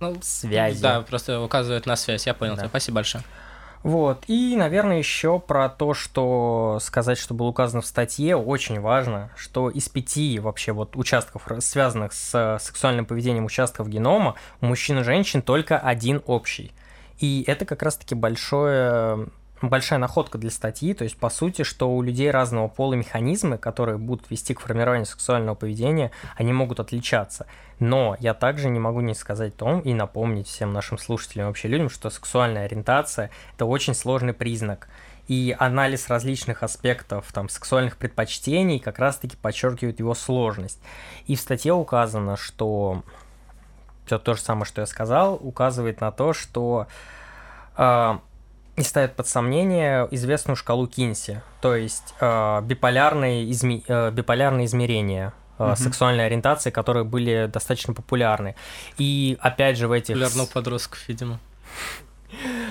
Ну, 0.00 0.18
связи. 0.22 0.82
Да, 0.82 1.00
просто 1.02 1.40
указывает 1.40 1.86
на 1.86 1.96
связь. 1.96 2.26
Я 2.26 2.34
понял. 2.34 2.56
Да. 2.56 2.66
Спасибо 2.66 2.96
большое. 2.96 3.24
Вот. 3.84 4.24
И, 4.28 4.56
наверное, 4.56 4.96
еще 4.96 5.38
про 5.38 5.68
то, 5.68 5.92
что 5.92 6.78
сказать, 6.80 7.18
что 7.18 7.34
было 7.34 7.48
указано 7.48 7.82
в 7.82 7.86
статье, 7.86 8.34
очень 8.34 8.80
важно, 8.80 9.30
что 9.36 9.68
из 9.68 9.90
пяти 9.90 10.38
вообще 10.38 10.72
вот 10.72 10.96
участков, 10.96 11.46
связанных 11.58 12.14
с 12.14 12.58
сексуальным 12.62 13.04
поведением 13.04 13.44
участков 13.44 13.90
генома, 13.90 14.36
у 14.62 14.66
мужчин 14.66 15.00
и 15.00 15.02
женщин 15.02 15.42
только 15.42 15.78
один 15.78 16.22
общий. 16.24 16.72
И 17.18 17.44
это 17.46 17.66
как 17.66 17.82
раз-таки 17.82 18.14
большое 18.14 19.28
большая 19.68 19.98
находка 19.98 20.38
для 20.38 20.50
статьи, 20.50 20.94
то 20.94 21.04
есть 21.04 21.16
по 21.16 21.30
сути, 21.30 21.62
что 21.62 21.90
у 21.94 22.02
людей 22.02 22.30
разного 22.30 22.68
пола 22.68 22.94
механизмы, 22.94 23.58
которые 23.58 23.98
будут 23.98 24.30
вести 24.30 24.54
к 24.54 24.60
формированию 24.60 25.06
сексуального 25.06 25.54
поведения, 25.54 26.10
они 26.36 26.52
могут 26.52 26.80
отличаться. 26.80 27.46
Но 27.78 28.16
я 28.20 28.34
также 28.34 28.68
не 28.68 28.78
могу 28.78 29.00
не 29.00 29.14
сказать 29.14 29.56
том 29.56 29.80
и 29.80 29.94
напомнить 29.94 30.46
всем 30.46 30.72
нашим 30.72 30.98
слушателям, 30.98 31.48
вообще 31.48 31.68
людям, 31.68 31.90
что 31.90 32.10
сексуальная 32.10 32.64
ориентация– 32.64 33.30
это 33.54 33.66
очень 33.66 33.94
сложный 33.94 34.32
признак. 34.32 34.88
И 35.26 35.56
анализ 35.58 36.08
различных 36.08 36.62
аспектов 36.62 37.32
там, 37.32 37.48
сексуальных 37.48 37.96
предпочтений 37.96 38.78
как 38.78 38.98
раз-таки 38.98 39.36
подчеркивает 39.36 39.98
его 39.98 40.14
сложность. 40.14 40.78
И 41.26 41.34
в 41.34 41.40
статье 41.40 41.72
указано, 41.72 42.36
что 42.36 43.02
все 44.06 44.18
то 44.18 44.34
же 44.34 44.40
самое, 44.40 44.66
что 44.66 44.82
я 44.82 44.86
сказал, 44.86 45.38
указывает 45.40 46.00
на 46.00 46.12
то, 46.12 46.34
что 46.34 46.86
э, 47.76 48.18
и 48.76 48.82
ставит 48.82 49.14
под 49.14 49.28
сомнение 49.28 50.08
известную 50.10 50.56
шкалу 50.56 50.86
Кинси, 50.86 51.42
то 51.60 51.76
есть 51.76 52.14
э, 52.20 52.60
биполярные, 52.62 53.50
изме... 53.50 53.82
э, 53.86 54.10
биполярные 54.10 54.66
измерения 54.66 55.32
угу. 55.58 55.76
сексуальной 55.76 56.26
ориентации, 56.26 56.70
которые 56.70 57.04
были 57.04 57.48
достаточно 57.52 57.94
популярны. 57.94 58.56
И 58.98 59.38
опять 59.40 59.78
же 59.78 59.88
в 59.88 59.92
этих... 59.92 60.14
Популярно 60.14 60.42
у 60.42 60.46
подростков, 60.46 61.08
видимо. 61.08 61.38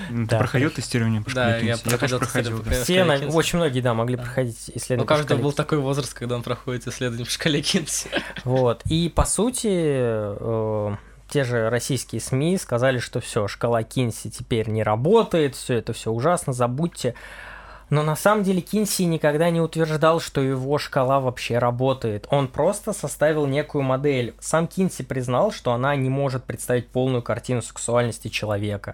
Ты 0.09 0.25
да. 0.25 0.37
проходил 0.39 0.69
тестирование 0.69 1.21
по 1.21 1.33
Да, 1.33 1.57
я, 1.57 1.75
я 1.75 1.77
проходил, 1.77 2.19
проходил. 2.19 2.61
Да. 2.61 2.83
Все, 2.83 3.05
на, 3.05 3.15
очень 3.29 3.57
многие, 3.59 3.79
да, 3.79 3.93
могли 3.93 4.17
да. 4.17 4.23
проходить 4.23 4.57
исследования. 4.75 5.03
У 5.03 5.07
каждого 5.07 5.41
был 5.41 5.53
такой 5.53 5.77
возраст, 5.77 6.13
когда 6.13 6.35
он 6.35 6.43
проходит 6.43 6.85
исследование 6.87 7.25
по 7.25 7.31
шкале 7.31 7.61
Кинси. 7.61 8.09
Вот, 8.43 8.81
и 8.85 9.07
по 9.07 9.23
сути, 9.23 9.69
э, 9.71 10.95
те 11.33 11.43
же 11.43 11.71
российские 11.71 12.21
СМИ 12.21 12.59
сказали, 12.59 12.99
что 12.99 13.19
все, 13.19 13.47
шкала 13.47 13.81
Кинси 13.81 14.29
теперь 14.29 14.69
не 14.69 14.83
работает, 14.83 15.55
все 15.55 15.73
это 15.73 15.91
все 15.91 16.11
ужасно, 16.11 16.53
забудьте. 16.53 17.15
Но 17.89 18.03
на 18.03 18.15
самом 18.15 18.43
деле 18.43 18.61
Кинси 18.61 19.01
никогда 19.03 19.49
не 19.49 19.59
утверждал, 19.59 20.19
что 20.19 20.41
его 20.41 20.77
шкала 20.77 21.19
вообще 21.19 21.57
работает. 21.57 22.27
Он 22.29 22.47
просто 22.47 22.93
составил 22.93 23.47
некую 23.47 23.81
модель. 23.81 24.35
Сам 24.39 24.67
Кинси 24.67 25.03
признал, 25.03 25.51
что 25.51 25.73
она 25.73 25.95
не 25.95 26.07
может 26.07 26.43
представить 26.43 26.89
полную 26.89 27.23
картину 27.23 27.63
сексуальности 27.63 28.27
человека. 28.27 28.93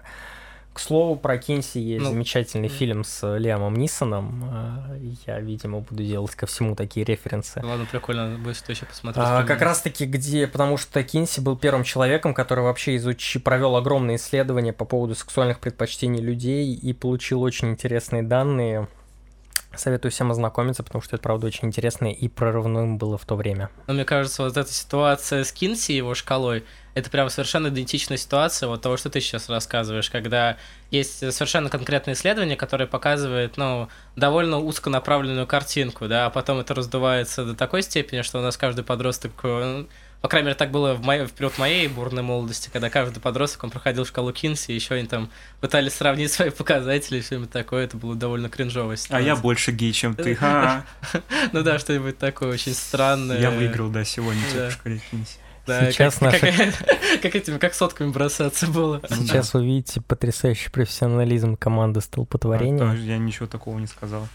К 0.72 0.78
слову, 0.78 1.16
про 1.16 1.36
Кинси 1.36 1.78
есть 1.78 2.04
ну, 2.04 2.10
замечательный 2.10 2.68
mm. 2.68 2.72
фильм 2.72 3.04
с 3.04 3.36
Лиамом 3.36 3.74
Нисоном. 3.74 4.44
А, 4.44 4.96
я, 5.26 5.40
видимо, 5.40 5.80
буду 5.80 6.04
делать 6.04 6.34
ко 6.36 6.46
всему 6.46 6.76
такие 6.76 7.04
референсы. 7.04 7.60
Ладно, 7.62 7.86
прикольно, 7.90 8.38
будет 8.38 8.56
что 8.56 8.70
еще 8.70 8.86
посмотреть. 8.86 9.24
А, 9.26 9.42
как 9.42 9.62
раз 9.62 9.82
таки, 9.82 10.06
где, 10.06 10.46
потому 10.46 10.76
что 10.76 11.02
Кинси 11.02 11.40
был 11.40 11.56
первым 11.56 11.82
человеком, 11.82 12.34
который 12.34 12.62
вообще 12.62 12.96
изуч... 12.96 13.38
провел 13.42 13.74
огромные 13.74 14.16
исследования 14.16 14.72
по 14.72 14.84
поводу 14.84 15.16
сексуальных 15.16 15.58
предпочтений 15.58 16.20
людей 16.20 16.72
и 16.72 16.92
получил 16.92 17.42
очень 17.42 17.70
интересные 17.70 18.22
данные 18.22 18.88
Советую 19.74 20.10
всем 20.10 20.30
ознакомиться, 20.30 20.82
потому 20.82 21.00
что 21.00 21.16
это, 21.16 21.22
правда, 21.22 21.46
очень 21.46 21.68
интересно 21.68 22.12
и 22.12 22.28
прорывным 22.28 22.98
было 22.98 23.16
в 23.16 23.24
то 23.24 23.36
время. 23.36 23.70
Но 23.86 23.94
мне 23.94 24.04
кажется, 24.04 24.42
вот 24.42 24.56
эта 24.56 24.72
ситуация 24.72 25.44
с 25.44 25.52
Кинси 25.52 25.92
и 25.92 25.96
его 25.96 26.14
шкалой, 26.14 26.64
это 26.94 27.08
прям 27.08 27.30
совершенно 27.30 27.68
идентичная 27.68 28.16
ситуация 28.16 28.68
вот 28.68 28.82
того, 28.82 28.96
что 28.96 29.10
ты 29.10 29.20
сейчас 29.20 29.48
рассказываешь, 29.48 30.10
когда 30.10 30.56
есть 30.90 31.18
совершенно 31.32 31.70
конкретное 31.70 32.14
исследование, 32.14 32.56
которое 32.56 32.86
показывает, 32.86 33.56
ну, 33.56 33.88
довольно 34.16 34.58
узконаправленную 34.58 35.46
картинку, 35.46 36.08
да, 36.08 36.26
а 36.26 36.30
потом 36.30 36.58
это 36.58 36.74
раздувается 36.74 37.44
до 37.44 37.54
такой 37.54 37.82
степени, 37.82 38.22
что 38.22 38.40
у 38.40 38.42
нас 38.42 38.56
каждый 38.56 38.84
подросток 38.84 39.32
ну, 39.42 39.86
по 40.20 40.28
крайней 40.28 40.46
мере, 40.46 40.56
так 40.56 40.70
было 40.70 40.94
в, 40.94 41.02
моей, 41.02 41.24
в 41.24 41.32
период 41.32 41.56
моей 41.58 41.88
бурной 41.88 42.22
молодости, 42.22 42.68
когда 42.72 42.90
каждый 42.90 43.20
подросток, 43.20 43.64
он 43.64 43.70
проходил 43.70 44.04
шкалу 44.04 44.32
Кинси, 44.32 44.72
и 44.72 44.74
еще 44.74 44.94
они 44.94 45.06
там 45.06 45.30
пытались 45.60 45.94
сравнить 45.94 46.30
свои 46.32 46.50
показатели 46.50 47.18
и 47.18 47.22
что-нибудь 47.22 47.50
такое, 47.50 47.84
это 47.84 47.96
было 47.96 48.14
довольно 48.14 48.50
кринжово. 48.50 48.94
А 49.08 49.20
я 49.20 49.36
больше 49.36 49.72
гей, 49.72 49.92
чем 49.92 50.14
ты, 50.14 50.38
Ну 51.52 51.62
да, 51.62 51.78
что-нибудь 51.78 52.18
такое 52.18 52.52
очень 52.52 52.74
странное. 52.74 53.40
Я 53.40 53.50
выиграл, 53.50 53.88
да, 53.88 54.04
сегодня 54.04 54.42
типа 54.50 54.68
в 54.68 54.72
шкале 54.72 55.00
Кинси. 55.10 55.38
Да, 55.66 55.92
Сейчас 55.92 56.16
как, 56.16 56.32
наши... 56.32 56.52
как, 56.52 57.22
как 57.22 57.34
этими, 57.36 57.58
как 57.58 57.74
сотками 57.74 58.10
бросаться 58.10 58.66
было. 58.66 59.00
Сейчас 59.08 59.54
вы 59.54 59.64
видите 59.64 60.00
потрясающий 60.00 60.70
профессионализм 60.70 61.56
команды 61.56 62.00
столпотворения. 62.00 62.90
А, 62.90 62.94
я 62.94 63.18
ничего 63.18 63.46
такого 63.46 63.78
не 63.78 63.86
сказал. 63.86 64.26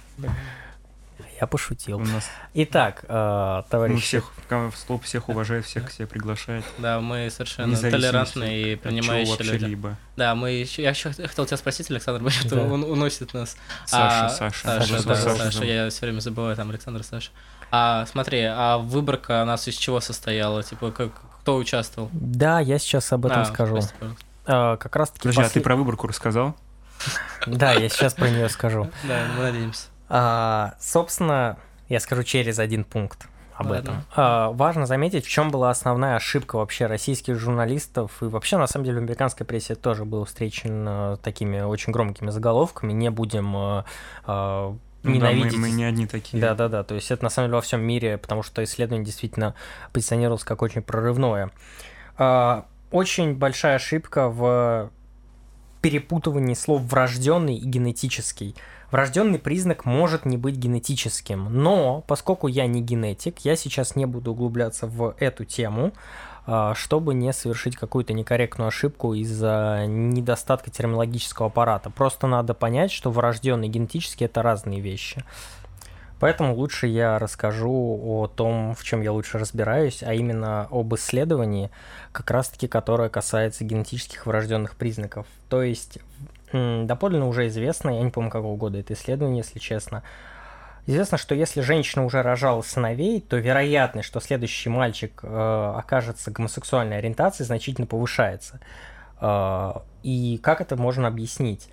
Я 1.40 1.48
пошутил. 1.48 1.98
У 1.98 2.06
нас... 2.06 2.30
Итак, 2.54 3.04
э, 3.08 3.64
товарищи... 3.70 3.96
Мы 3.96 4.02
всех, 4.02 4.32
столб 4.76 5.04
всех 5.04 5.30
уважает, 5.30 5.66
всех 5.66 5.88
к 5.88 5.92
себе 5.92 6.08
приглашает. 6.08 6.64
Да, 6.78 7.02
мы 7.02 7.30
совершенно 7.30 7.76
толерантные 7.78 8.74
и 8.74 8.76
принимающие 8.76 9.52
люди. 9.52 9.66
Либо. 9.66 9.98
Да, 10.16 10.36
мы 10.36 10.52
еще... 10.52 10.82
Я 10.84 10.92
еще 10.92 11.12
хотел 11.12 11.46
тебя 11.46 11.58
спросить, 11.58 11.90
Александр, 11.92 12.24
почему 12.24 12.50
да. 12.50 12.74
он 12.74 12.84
уносит 12.84 13.34
нас. 13.34 13.58
Саша, 13.86 14.26
а, 14.26 14.30
Саша. 14.30 14.68
Саша, 14.68 14.88
Саша, 14.88 15.08
да, 15.08 15.16
Саша, 15.16 15.44
Саша, 15.44 15.66
я 15.66 15.90
все 15.90 16.06
время 16.06 16.20
забываю, 16.20 16.56
там 16.56 16.70
Александр, 16.70 17.04
Саша. 17.04 17.32
А 17.72 18.06
смотри, 18.06 18.44
а 18.44 18.78
выборка 18.78 19.42
у 19.44 19.46
нас 19.46 19.68
из 19.68 19.76
чего 19.76 20.00
состояла? 20.00 20.64
Типа, 20.64 20.92
как, 20.92 21.12
кто 21.42 21.58
участвовал? 21.58 22.10
Да, 22.14 22.60
я 22.60 22.80
сейчас 22.80 23.12
об 23.12 23.26
этом 23.26 23.42
а, 23.42 23.46
скажу. 23.46 23.82
Спасибо. 23.82 24.16
А, 24.46 24.78
как 24.78 24.96
раз 24.96 25.10
таки... 25.10 25.24
Подожди, 25.24 25.42
послед... 25.42 25.52
а 25.52 25.54
ты 25.54 25.62
про 25.62 25.76
выборку 25.76 26.08
рассказал? 26.08 26.56
Да, 27.46 27.74
я 27.74 27.90
сейчас 27.90 28.14
про 28.14 28.30
нее 28.30 28.48
скажу. 28.50 28.90
Да, 29.04 29.26
мы 29.36 29.44
надеемся. 29.44 29.88
А, 30.10 30.76
собственно, 30.80 31.58
я 31.90 32.00
скажу 32.00 32.24
через 32.24 32.60
один 32.60 32.84
пункт 32.84 33.28
об 33.56 33.68
Ладно. 33.68 33.80
этом. 33.80 34.04
А, 34.16 34.52
важно 34.52 34.86
заметить, 34.86 35.26
в 35.26 35.30
чем 35.30 35.50
была 35.50 35.70
основная 35.70 36.16
ошибка 36.16 36.58
вообще 36.58 36.88
российских 36.88 37.40
журналистов 37.40 38.12
и 38.22 38.26
вообще, 38.26 38.58
на 38.58 38.68
самом 38.68 38.86
деле, 38.86 39.00
в 39.00 39.04
американской 39.04 39.46
прессе 39.46 39.76
тоже 39.76 40.04
был 40.06 40.26
встречен 40.26 40.86
а, 40.88 41.18
такими 41.18 41.62
очень 41.62 41.94
громкими 41.94 42.30
заголовками. 42.30 42.92
Не 42.92 43.10
будем 43.10 43.56
а, 43.56 43.86
а, 44.26 44.76
ненавидеть. 45.04 45.54
Да, 45.54 45.58
мы, 45.58 45.70
мы 45.70 45.72
не 45.72 45.86
одни 45.86 46.06
такие. 46.06 46.42
Да, 46.42 46.54
да, 46.54 46.68
да. 46.68 46.84
То 46.84 46.96
есть 46.96 47.12
это 47.12 47.24
на 47.24 47.30
самом 47.30 47.48
деле 47.48 47.56
во 47.56 47.62
всем 47.62 47.82
мире, 47.82 48.18
потому 48.18 48.44
что 48.44 48.64
исследование 48.64 49.06
действительно 49.06 49.56
позиционировалось 49.94 50.44
как 50.44 50.62
очень 50.62 50.82
прорывное. 50.82 51.52
А, 52.18 52.66
очень 52.92 53.36
большая 53.36 53.76
ошибка 53.76 54.30
в 54.30 54.92
перепутывании 55.82 56.56
слов 56.56 56.82
врожденный 56.82 57.56
и 57.56 57.66
генетический. 57.66 58.56
Врожденный 58.96 59.40
признак 59.40 59.84
может 59.84 60.24
не 60.26 60.38
быть 60.38 60.56
генетическим, 60.56 61.50
но 61.52 62.06
поскольку 62.08 62.48
я 62.48 62.66
не 62.66 62.82
генетик, 62.82 63.40
я 63.40 63.58
сейчас 63.58 63.98
не 63.98 64.06
буду 64.06 64.32
углубляться 64.32 64.88
в 64.88 65.16
эту 65.20 65.44
тему, 65.44 65.92
а, 66.48 66.74
чтобы 66.76 67.14
не 67.14 67.34
совершить 67.34 67.76
какую-то 67.76 68.14
некорректную 68.14 68.70
ошибку 68.70 69.14
из-за 69.14 69.84
недостатка 69.86 70.72
терминологического 70.72 71.48
аппарата. 71.48 71.90
Просто 71.90 72.28
надо 72.28 72.54
понять, 72.54 72.90
что 72.90 73.12
врожденный 73.12 73.68
и 73.68 73.72
генетический 73.72 74.28
это 74.28 74.42
разные 74.42 74.80
вещи. 74.80 75.26
Поэтому 76.20 76.56
лучше 76.56 76.88
я 76.88 77.20
расскажу 77.20 77.72
о 77.72 78.28
том, 78.28 78.74
в 78.74 78.84
чем 78.84 79.02
я 79.02 79.12
лучше 79.12 79.38
разбираюсь, 79.38 80.02
а 80.02 80.14
именно 80.14 80.68
об 80.72 80.96
исследовании, 80.96 81.70
как 82.12 82.32
раз-таки, 82.32 82.68
которое 82.68 83.10
касается 83.10 83.64
генетических 83.64 84.26
врожденных 84.26 84.76
признаков. 84.76 85.28
То 85.50 85.62
есть 85.62 86.00
доподлинно 86.52 87.28
уже 87.28 87.48
известно, 87.48 87.90
я 87.90 88.02
не 88.02 88.12
помню 88.12 88.30
какого 88.30 88.56
года 88.56 88.80
это 88.80 88.94
исследование, 88.94 89.40
если 89.40 89.60
честно, 89.60 90.04
Известно, 90.88 91.18
что 91.18 91.34
если 91.34 91.62
женщина 91.62 92.06
уже 92.06 92.22
рожала 92.22 92.62
сыновей, 92.62 93.20
то 93.20 93.38
вероятность, 93.38 94.08
что 94.08 94.20
следующий 94.20 94.70
мальчик 94.70 95.20
э, 95.24 95.74
окажется 95.78 96.30
гомосексуальной 96.30 97.00
ориентации, 97.00 97.44
значительно 97.44 97.88
повышается. 97.88 98.60
Э, 99.20 99.74
и 100.04 100.40
как 100.44 100.62
это 100.62 100.76
можно 100.76 101.08
объяснить? 101.08 101.70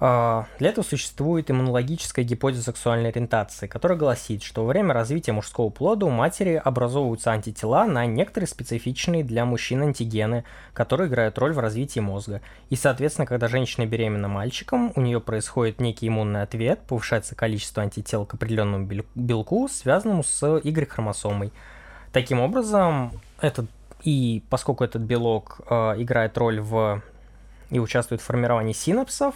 А, 0.00 0.46
для 0.60 0.70
этого 0.70 0.84
существует 0.84 1.50
иммунологическая 1.50 2.24
гипотеза 2.24 2.62
сексуальной 2.62 3.10
ориентации, 3.10 3.66
которая 3.66 3.98
гласит, 3.98 4.44
что 4.44 4.62
во 4.62 4.68
время 4.68 4.94
развития 4.94 5.32
мужского 5.32 5.70
плода 5.70 6.06
у 6.06 6.10
матери 6.10 6.60
образовываются 6.64 7.32
антитела 7.32 7.84
на 7.84 8.06
некоторые 8.06 8.46
специфичные 8.46 9.24
для 9.24 9.44
мужчин 9.44 9.82
антигены, 9.82 10.44
которые 10.72 11.08
играют 11.08 11.36
роль 11.38 11.52
в 11.52 11.58
развитии 11.58 11.98
мозга. 11.98 12.42
И, 12.70 12.76
соответственно, 12.76 13.26
когда 13.26 13.48
женщина 13.48 13.86
беременна 13.86 14.28
мальчиком, 14.28 14.92
у 14.94 15.00
нее 15.00 15.20
происходит 15.20 15.80
некий 15.80 16.06
иммунный 16.06 16.42
ответ, 16.42 16.80
повышается 16.86 17.34
количество 17.34 17.82
антител 17.82 18.24
к 18.24 18.34
определенному 18.34 18.88
белку, 19.16 19.68
связанному 19.68 20.22
с 20.22 20.60
Y-хромосомой. 20.62 21.52
Таким 22.12 22.40
образом, 22.40 23.12
этот 23.40 23.66
и 24.04 24.44
поскольку 24.48 24.84
этот 24.84 25.02
белок 25.02 25.60
э, 25.68 25.94
играет 25.98 26.38
роль 26.38 26.60
в 26.60 27.02
и 27.70 27.80
участвует 27.80 28.20
в 28.20 28.24
формировании 28.24 28.72
синапсов, 28.72 29.34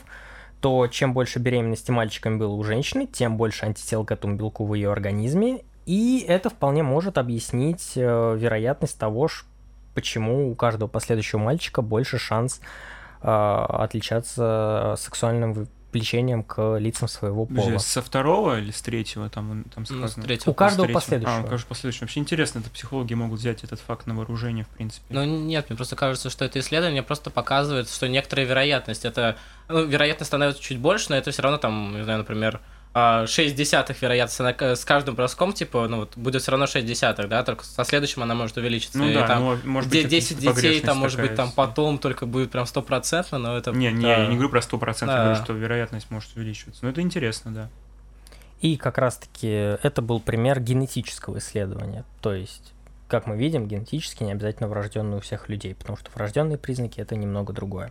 то 0.63 0.87
чем 0.87 1.13
больше 1.13 1.41
беременности 1.41 1.91
мальчиком 1.91 2.39
было 2.39 2.55
у 2.55 2.63
женщины, 2.63 3.07
тем 3.07 3.37
больше 3.37 3.67
антител 3.67 4.05
к 4.05 4.13
этому 4.13 4.37
белку 4.37 4.65
в 4.65 4.73
ее 4.75 4.93
организме, 4.93 5.65
и 5.87 6.25
это 6.27 6.51
вполне 6.51 6.85
может 6.85 7.19
объяснить 7.19 7.95
э, 7.97 8.37
вероятность 8.39 8.97
того, 8.97 9.29
почему 9.95 10.51
у 10.51 10.55
каждого 10.55 10.89
последующего 10.89 11.41
мальчика 11.41 11.83
больше 11.83 12.17
шанс 12.17 12.61
э, 13.23 13.27
отличаться 13.27 14.95
сексуальным 14.97 15.67
влечением 15.93 16.43
к 16.43 16.79
лицам 16.79 17.09
своего 17.09 17.47
пола. 17.47 17.79
Со 17.79 18.03
второго 18.03 18.59
или 18.59 18.71
с 18.71 18.81
третьего 18.83 19.29
там, 19.29 19.65
там 19.75 19.87
сказано? 19.87 20.13
Ну, 20.17 20.23
третьего. 20.23 20.51
У 20.51 20.55
каждого 20.55 20.89
последующего. 20.89 21.39
А, 21.39 21.41
у 21.41 21.47
каждого 21.47 21.69
последующего. 21.69 22.05
Вообще 22.05 22.21
интересно, 22.21 22.61
это 22.61 22.71
психологи 22.71 23.15
могут 23.15 23.41
взять 23.41 23.65
этот 23.65 23.81
факт 23.81 24.07
на 24.07 24.15
вооружение, 24.15 24.65
в 24.65 24.69
принципе. 24.69 25.05
Ну 25.11 25.25
нет, 25.25 25.69
мне 25.69 25.77
просто 25.77 25.97
кажется, 25.97 26.31
что 26.31 26.45
это 26.45 26.59
исследование 26.61 27.03
просто 27.03 27.31
показывает, 27.31 27.89
что 27.89 28.09
некоторая 28.09 28.47
вероятность, 28.47 29.05
это, 29.05 29.37
ну, 29.69 29.85
вероятность 29.85 30.29
становится 30.29 30.63
чуть 30.63 30.79
больше, 30.79 31.07
но 31.11 31.17
это 31.17 31.31
все 31.31 31.43
равно 31.43 31.59
там, 31.59 31.97
не 31.97 32.05
знаю, 32.05 32.19
например, 32.21 32.61
6 32.95 32.95
а, 32.95 33.27
десятых 33.57 34.03
вероятность 34.03 34.61
с 34.61 34.85
каждым 34.85 35.15
броском, 35.15 35.55
типа, 35.55 35.89
ну 35.89 36.01
вот 36.01 36.17
будет 36.17 36.43
все 36.43 36.51
равно 36.51 36.67
6 36.67 36.85
десятых, 36.85 37.27
да, 37.29 37.43
только 37.43 37.65
со 37.65 37.85
следующим 37.85 38.23
она 38.23 38.35
может 38.35 38.59
увеличиться. 38.59 38.99
Ну 38.99 39.09
и 39.09 39.15
да, 39.15 39.27
там, 39.27 39.43
ну, 39.43 39.59
может 39.65 39.91
быть, 39.91 40.09
10 40.09 40.39
детей, 40.39 40.81
там, 40.81 40.99
может 40.99 41.19
быть, 41.19 41.35
там 41.35 41.53
потом 41.53 41.99
только 41.99 42.27
будет 42.27 42.51
прям 42.51 42.67
стопроцентно, 42.67 43.39
но 43.39 43.57
это... 43.57 43.73
Не, 43.73 43.91
не, 43.93 44.03
да. 44.03 44.19
я 44.19 44.27
не 44.27 44.35
говорю 44.35 44.51
про 44.51 44.61
стопроцентно, 44.61 45.17
да. 45.17 45.25
говорю, 45.25 45.43
что 45.43 45.53
вероятность 45.55 46.11
может 46.11 46.37
увеличиваться. 46.37 46.85
Но 46.85 46.91
это 46.91 47.01
интересно, 47.01 47.55
да. 47.55 47.71
И 48.61 48.77
как 48.77 48.99
раз-таки 48.99 49.49
это 49.49 50.03
был 50.03 50.21
пример 50.21 50.61
генетического 50.61 51.39
исследования. 51.39 52.05
То 52.21 52.35
есть, 52.35 52.75
как 53.09 53.27
мы 53.27 53.39
видим, 53.39 53.67
генетически 53.67 54.23
не 54.23 54.33
обязательно 54.33 54.69
врожденные 54.69 55.17
у 55.17 55.21
всех 55.21 55.49
людей, 55.49 55.75
потому 55.75 55.97
что 55.97 56.11
врожденные 56.15 56.59
признаки 56.59 57.01
это 57.01 57.17
немного 57.17 57.55
другое. 57.55 57.91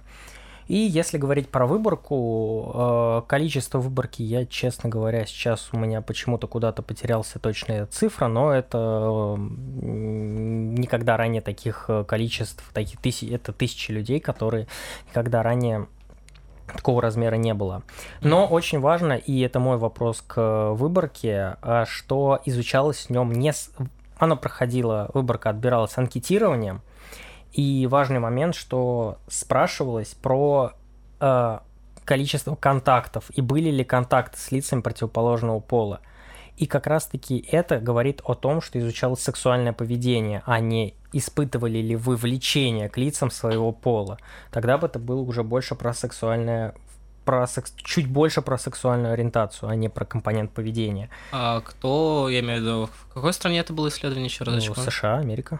И 0.68 0.76
если 0.76 1.18
говорить 1.18 1.50
про 1.50 1.66
выборку, 1.66 2.72
э, 2.74 3.22
количество 3.28 3.80
выборки, 3.80 4.22
я, 4.22 4.46
честно 4.46 4.90
говоря, 4.90 5.26
сейчас 5.26 5.70
у 5.74 5.78
меня 5.78 6.02
почему-то 6.02 6.48
куда-то 6.48 6.82
потерялся 6.82 7.40
точная 7.40 7.86
цифра, 7.88 8.28
но 8.28 8.54
это 8.54 9.36
никогда 9.38 11.18
ранее 11.18 11.42
таких 11.42 11.86
э, 11.88 12.04
количеств, 12.04 12.64
таких 12.74 13.00
тысяч, 13.00 13.30
это 13.30 13.54
тысячи 13.54 13.92
людей, 13.92 14.20
которые 14.20 14.68
никогда 15.10 15.44
ранее 15.44 15.88
такого 16.74 17.02
размера 17.02 17.36
не 17.36 17.54
было. 17.54 17.84
Но 18.22 18.48
очень 18.48 18.80
важно, 18.80 19.14
и 19.14 19.40
это 19.42 19.60
мой 19.60 19.78
вопрос 19.78 20.24
к 20.26 20.72
выборке, 20.74 21.58
а 21.62 21.86
что 21.88 22.40
изучалось 22.46 23.08
в 23.08 23.10
нем 23.10 23.32
не... 23.32 23.52
Оно 24.18 24.38
проходило, 24.38 25.10
выборка 25.14 25.50
отбиралась 25.50 25.98
анкетированием, 25.98 26.82
И 27.54 27.88
важный 27.88 28.20
момент, 28.20 28.56
что 28.56 29.18
спрашивалось 29.28 30.14
про 30.14 30.74
э, 31.20 31.60
количество 32.06 32.56
контактов 32.56 33.30
и 33.34 33.42
были 33.42 33.70
ли 33.70 33.84
контакты 33.84 34.38
с 34.38 34.52
лицами 34.52 34.82
противоположного 34.82 35.60
пола. 35.60 36.02
И 36.58 36.66
как 36.66 36.88
раз-таки 36.88 37.46
это 37.52 37.80
говорит 37.80 38.22
о 38.24 38.36
том, 38.36 38.62
что 38.62 38.80
изучалось 38.80 39.22
сексуальное 39.22 39.74
поведение, 39.74 40.44
а 40.46 40.60
не 40.60 40.94
испытывали 41.12 41.80
ли 41.80 41.96
вы 41.96 42.16
влечение 42.16 42.90
к 42.90 42.98
лицам 42.98 43.32
своего 43.32 43.72
пола. 43.72 44.18
Тогда 44.52 44.78
бы 44.78 44.88
это 44.88 45.00
было 45.00 45.22
уже 45.22 45.44
больше 45.44 45.76
про 45.76 45.94
сексуальное 45.94 46.76
про 47.26 47.46
секс... 47.48 47.74
чуть 47.78 48.08
больше 48.08 48.42
про 48.42 48.58
сексуальную 48.58 49.14
ориентацию, 49.14 49.70
а 49.70 49.76
не 49.76 49.90
про 49.90 50.06
компонент 50.06 50.52
поведения. 50.52 51.10
А 51.32 51.62
кто, 51.62 52.30
я 52.30 52.40
имею 52.40 52.60
в 52.60 52.62
виду, 52.64 52.90
в 52.92 53.14
какой 53.14 53.34
стране 53.34 53.60
это 53.60 53.74
было 53.74 53.90
исследование 53.90 54.26
еще 54.26 54.44
раз? 54.44 54.68
Ну, 54.68 54.76
США, 54.76 55.18
Америка. 55.20 55.60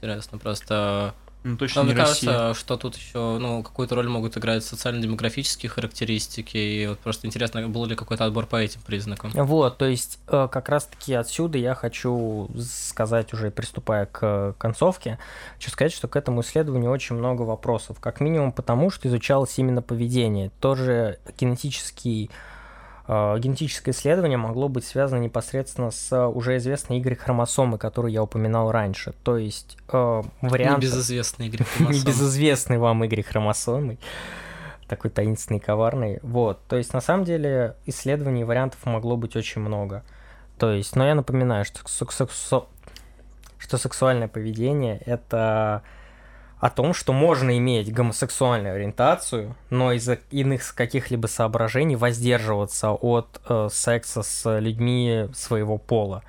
Интересно, 0.00 0.38
просто 0.38 1.14
Ну, 1.44 1.56
точно 1.56 1.82
Но 1.82 1.88
не 1.88 1.94
мне 1.94 2.02
кажется, 2.02 2.26
Россия. 2.26 2.54
что 2.54 2.76
тут 2.76 2.96
еще 2.96 3.38
ну, 3.38 3.62
какую-то 3.62 3.94
роль 3.94 4.08
могут 4.08 4.36
играть 4.36 4.64
социально-демографические 4.64 5.70
характеристики. 5.70 6.56
И 6.56 6.86
вот 6.86 6.98
просто 6.98 7.26
интересно, 7.26 7.66
был 7.68 7.84
ли 7.86 7.94
какой-то 7.94 8.24
отбор 8.24 8.46
по 8.46 8.56
этим 8.56 8.80
признакам. 8.82 9.30
Вот, 9.34 9.78
то 9.78 9.86
есть 9.86 10.18
э, 10.28 10.48
как 10.50 10.68
раз-таки 10.68 11.14
отсюда 11.14 11.58
я 11.58 11.74
хочу 11.74 12.48
сказать, 12.60 13.32
уже 13.32 13.50
приступая 13.50 14.06
к 14.06 14.54
концовке, 14.58 15.18
хочу 15.54 15.70
сказать, 15.70 15.92
что 15.92 16.08
к 16.08 16.16
этому 16.16 16.40
исследованию 16.42 16.90
очень 16.90 17.16
много 17.16 17.42
вопросов. 17.42 17.98
Как 18.00 18.20
минимум 18.20 18.52
потому, 18.52 18.90
что 18.90 19.08
изучалось 19.08 19.58
именно 19.58 19.80
поведение. 19.82 20.50
Тоже 20.60 21.18
генетический 21.38 22.26
э, 22.26 22.57
генетическое 23.08 23.92
исследование 23.92 24.36
могло 24.36 24.68
быть 24.68 24.84
связано 24.84 25.20
непосредственно 25.20 25.90
с 25.90 26.28
уже 26.28 26.58
известной 26.58 26.98
Y-хромосомой, 26.98 27.78
которую 27.78 28.12
я 28.12 28.22
упоминал 28.22 28.70
раньше. 28.70 29.14
То 29.24 29.38
есть 29.38 29.78
э, 29.90 30.22
вариант... 30.42 30.78
Небезызвестный 30.78 31.46
Игорь 31.46 31.64
Хромосом. 31.76 32.00
Небезызвестный 32.00 32.78
вам 32.78 33.02
Y-хромосомой. 33.04 33.98
Такой 34.88 35.10
таинственный, 35.10 35.60
коварный. 35.60 36.18
Вот. 36.22 36.60
То 36.68 36.76
есть, 36.76 36.92
на 36.92 37.00
самом 37.00 37.24
деле, 37.24 37.76
исследований 37.86 38.44
вариантов 38.44 38.84
могло 38.84 39.16
быть 39.16 39.36
очень 39.36 39.60
много. 39.62 40.02
То 40.58 40.70
есть, 40.72 40.96
но 40.96 41.06
я 41.06 41.14
напоминаю, 41.14 41.64
что, 41.64 41.80
сек- 41.86 42.12
сексу- 42.12 42.68
что 43.58 43.78
сексуальное 43.78 44.28
поведение— 44.28 44.98
это 45.06 45.82
о 46.60 46.70
том, 46.70 46.92
что 46.92 47.12
можно 47.12 47.56
иметь 47.56 47.92
гомосексуальную 47.92 48.74
ориентацию, 48.74 49.54
но 49.70 49.92
из-за 49.92 50.18
иных 50.30 50.74
каких-либо 50.74 51.26
соображений 51.28 51.96
воздерживаться 51.96 52.90
от 52.90 53.40
э, 53.48 53.68
секса 53.70 54.22
с 54.22 54.58
людьми 54.58 55.28
своего 55.34 55.78
пола. 55.78 56.22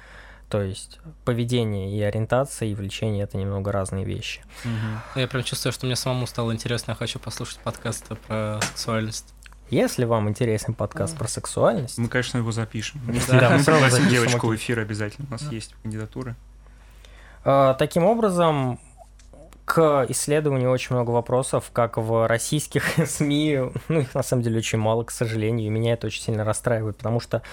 То 0.49 0.61
есть 0.61 0.99
поведение 1.25 1.91
и 1.95 2.01
ориентация 2.01 2.69
и 2.69 2.73
влечение 2.75 3.23
это 3.23 3.37
немного 3.37 3.71
разные 3.71 4.03
вещи. 4.05 4.41
Мгм. 4.63 4.99
Я 5.15 5.27
прям 5.27 5.43
чувствую, 5.43 5.73
что 5.73 5.85
мне 5.85 5.95
самому 5.95 6.25
стало 6.27 6.53
интересно, 6.53 6.91
я 6.91 6.95
хочу 6.95 7.19
послушать 7.19 7.59
подкасты 7.59 8.15
про 8.15 8.59
сексуальность. 8.61 9.33
Если 9.69 10.05
вам 10.05 10.27
интересен 10.29 10.73
подкаст 10.73 11.15
про 11.15 11.27
сексуальность, 11.27 11.99
Мы, 11.99 12.07
конечно, 12.07 12.39
его 12.39 12.51
запишем. 12.51 12.99
Да, 13.27 13.51
мы 13.51 13.57
Мы 13.57 13.63
сразу 13.63 13.81
пригласим 13.85 14.09
девочку 14.09 14.47
в 14.47 14.55
эфир 14.55 14.79
обязательно. 14.79 15.27
У 15.27 15.31
нас 15.31 15.43
есть 15.51 15.75
кандидатуры. 15.83 16.35
э, 17.45 17.75
таким 17.77 18.05
образом 18.05 18.79
к 19.69 20.07
исследованию 20.09 20.71
очень 20.71 20.95
много 20.95 21.11
вопросов, 21.11 21.69
как 21.71 21.97
в 21.97 22.27
российских 22.27 22.83
СМИ, 23.05 23.59
ну 23.87 23.99
их 23.99 24.15
на 24.15 24.23
самом 24.23 24.41
деле 24.41 24.57
очень 24.57 24.79
мало, 24.79 25.03
к 25.03 25.11
сожалению, 25.11 25.67
и 25.67 25.69
меня 25.69 25.93
это 25.93 26.07
очень 26.07 26.23
сильно 26.23 26.43
расстраивает, 26.43 26.97
потому 26.97 27.19
что 27.19 27.43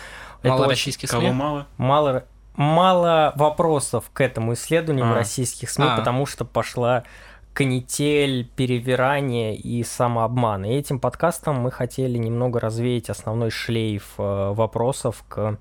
это 0.40 0.48
Мало 0.48 0.60
очень 0.62 0.70
российских 0.70 1.10
Кого 1.10 1.20
СМИ? 1.20 1.32
мало? 1.32 1.66
мало 1.76 2.24
мало 2.54 3.34
вопросов 3.36 4.04
к 4.14 4.22
этому 4.22 4.54
исследованию 4.54 5.06
в 5.06 5.12
А. 5.12 5.14
российских 5.14 5.68
СМИ, 5.68 5.88
А. 5.90 5.96
потому 5.98 6.24
что 6.24 6.46
пошла 6.46 7.04
канитель, 7.52 8.48
перевирание 8.56 9.54
и 9.54 9.84
самообман. 9.84 10.64
И 10.64 10.70
этим 10.70 10.98
подкастом 10.98 11.56
мы 11.56 11.70
хотели 11.70 12.16
немного 12.16 12.60
развеять 12.60 13.10
основной 13.10 13.50
шлейф 13.50 14.14
э, 14.16 14.52
вопросов 14.54 15.22
к 15.28 15.58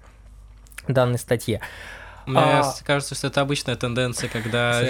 данной 0.87 1.19
статье. 1.19 1.59
Мне 2.25 2.39
А. 2.39 2.73
кажется, 2.83 3.15
что 3.15 3.27
это 3.27 3.41
обычная 3.41 3.75
тенденция, 3.75 4.29
когда. 4.29 4.81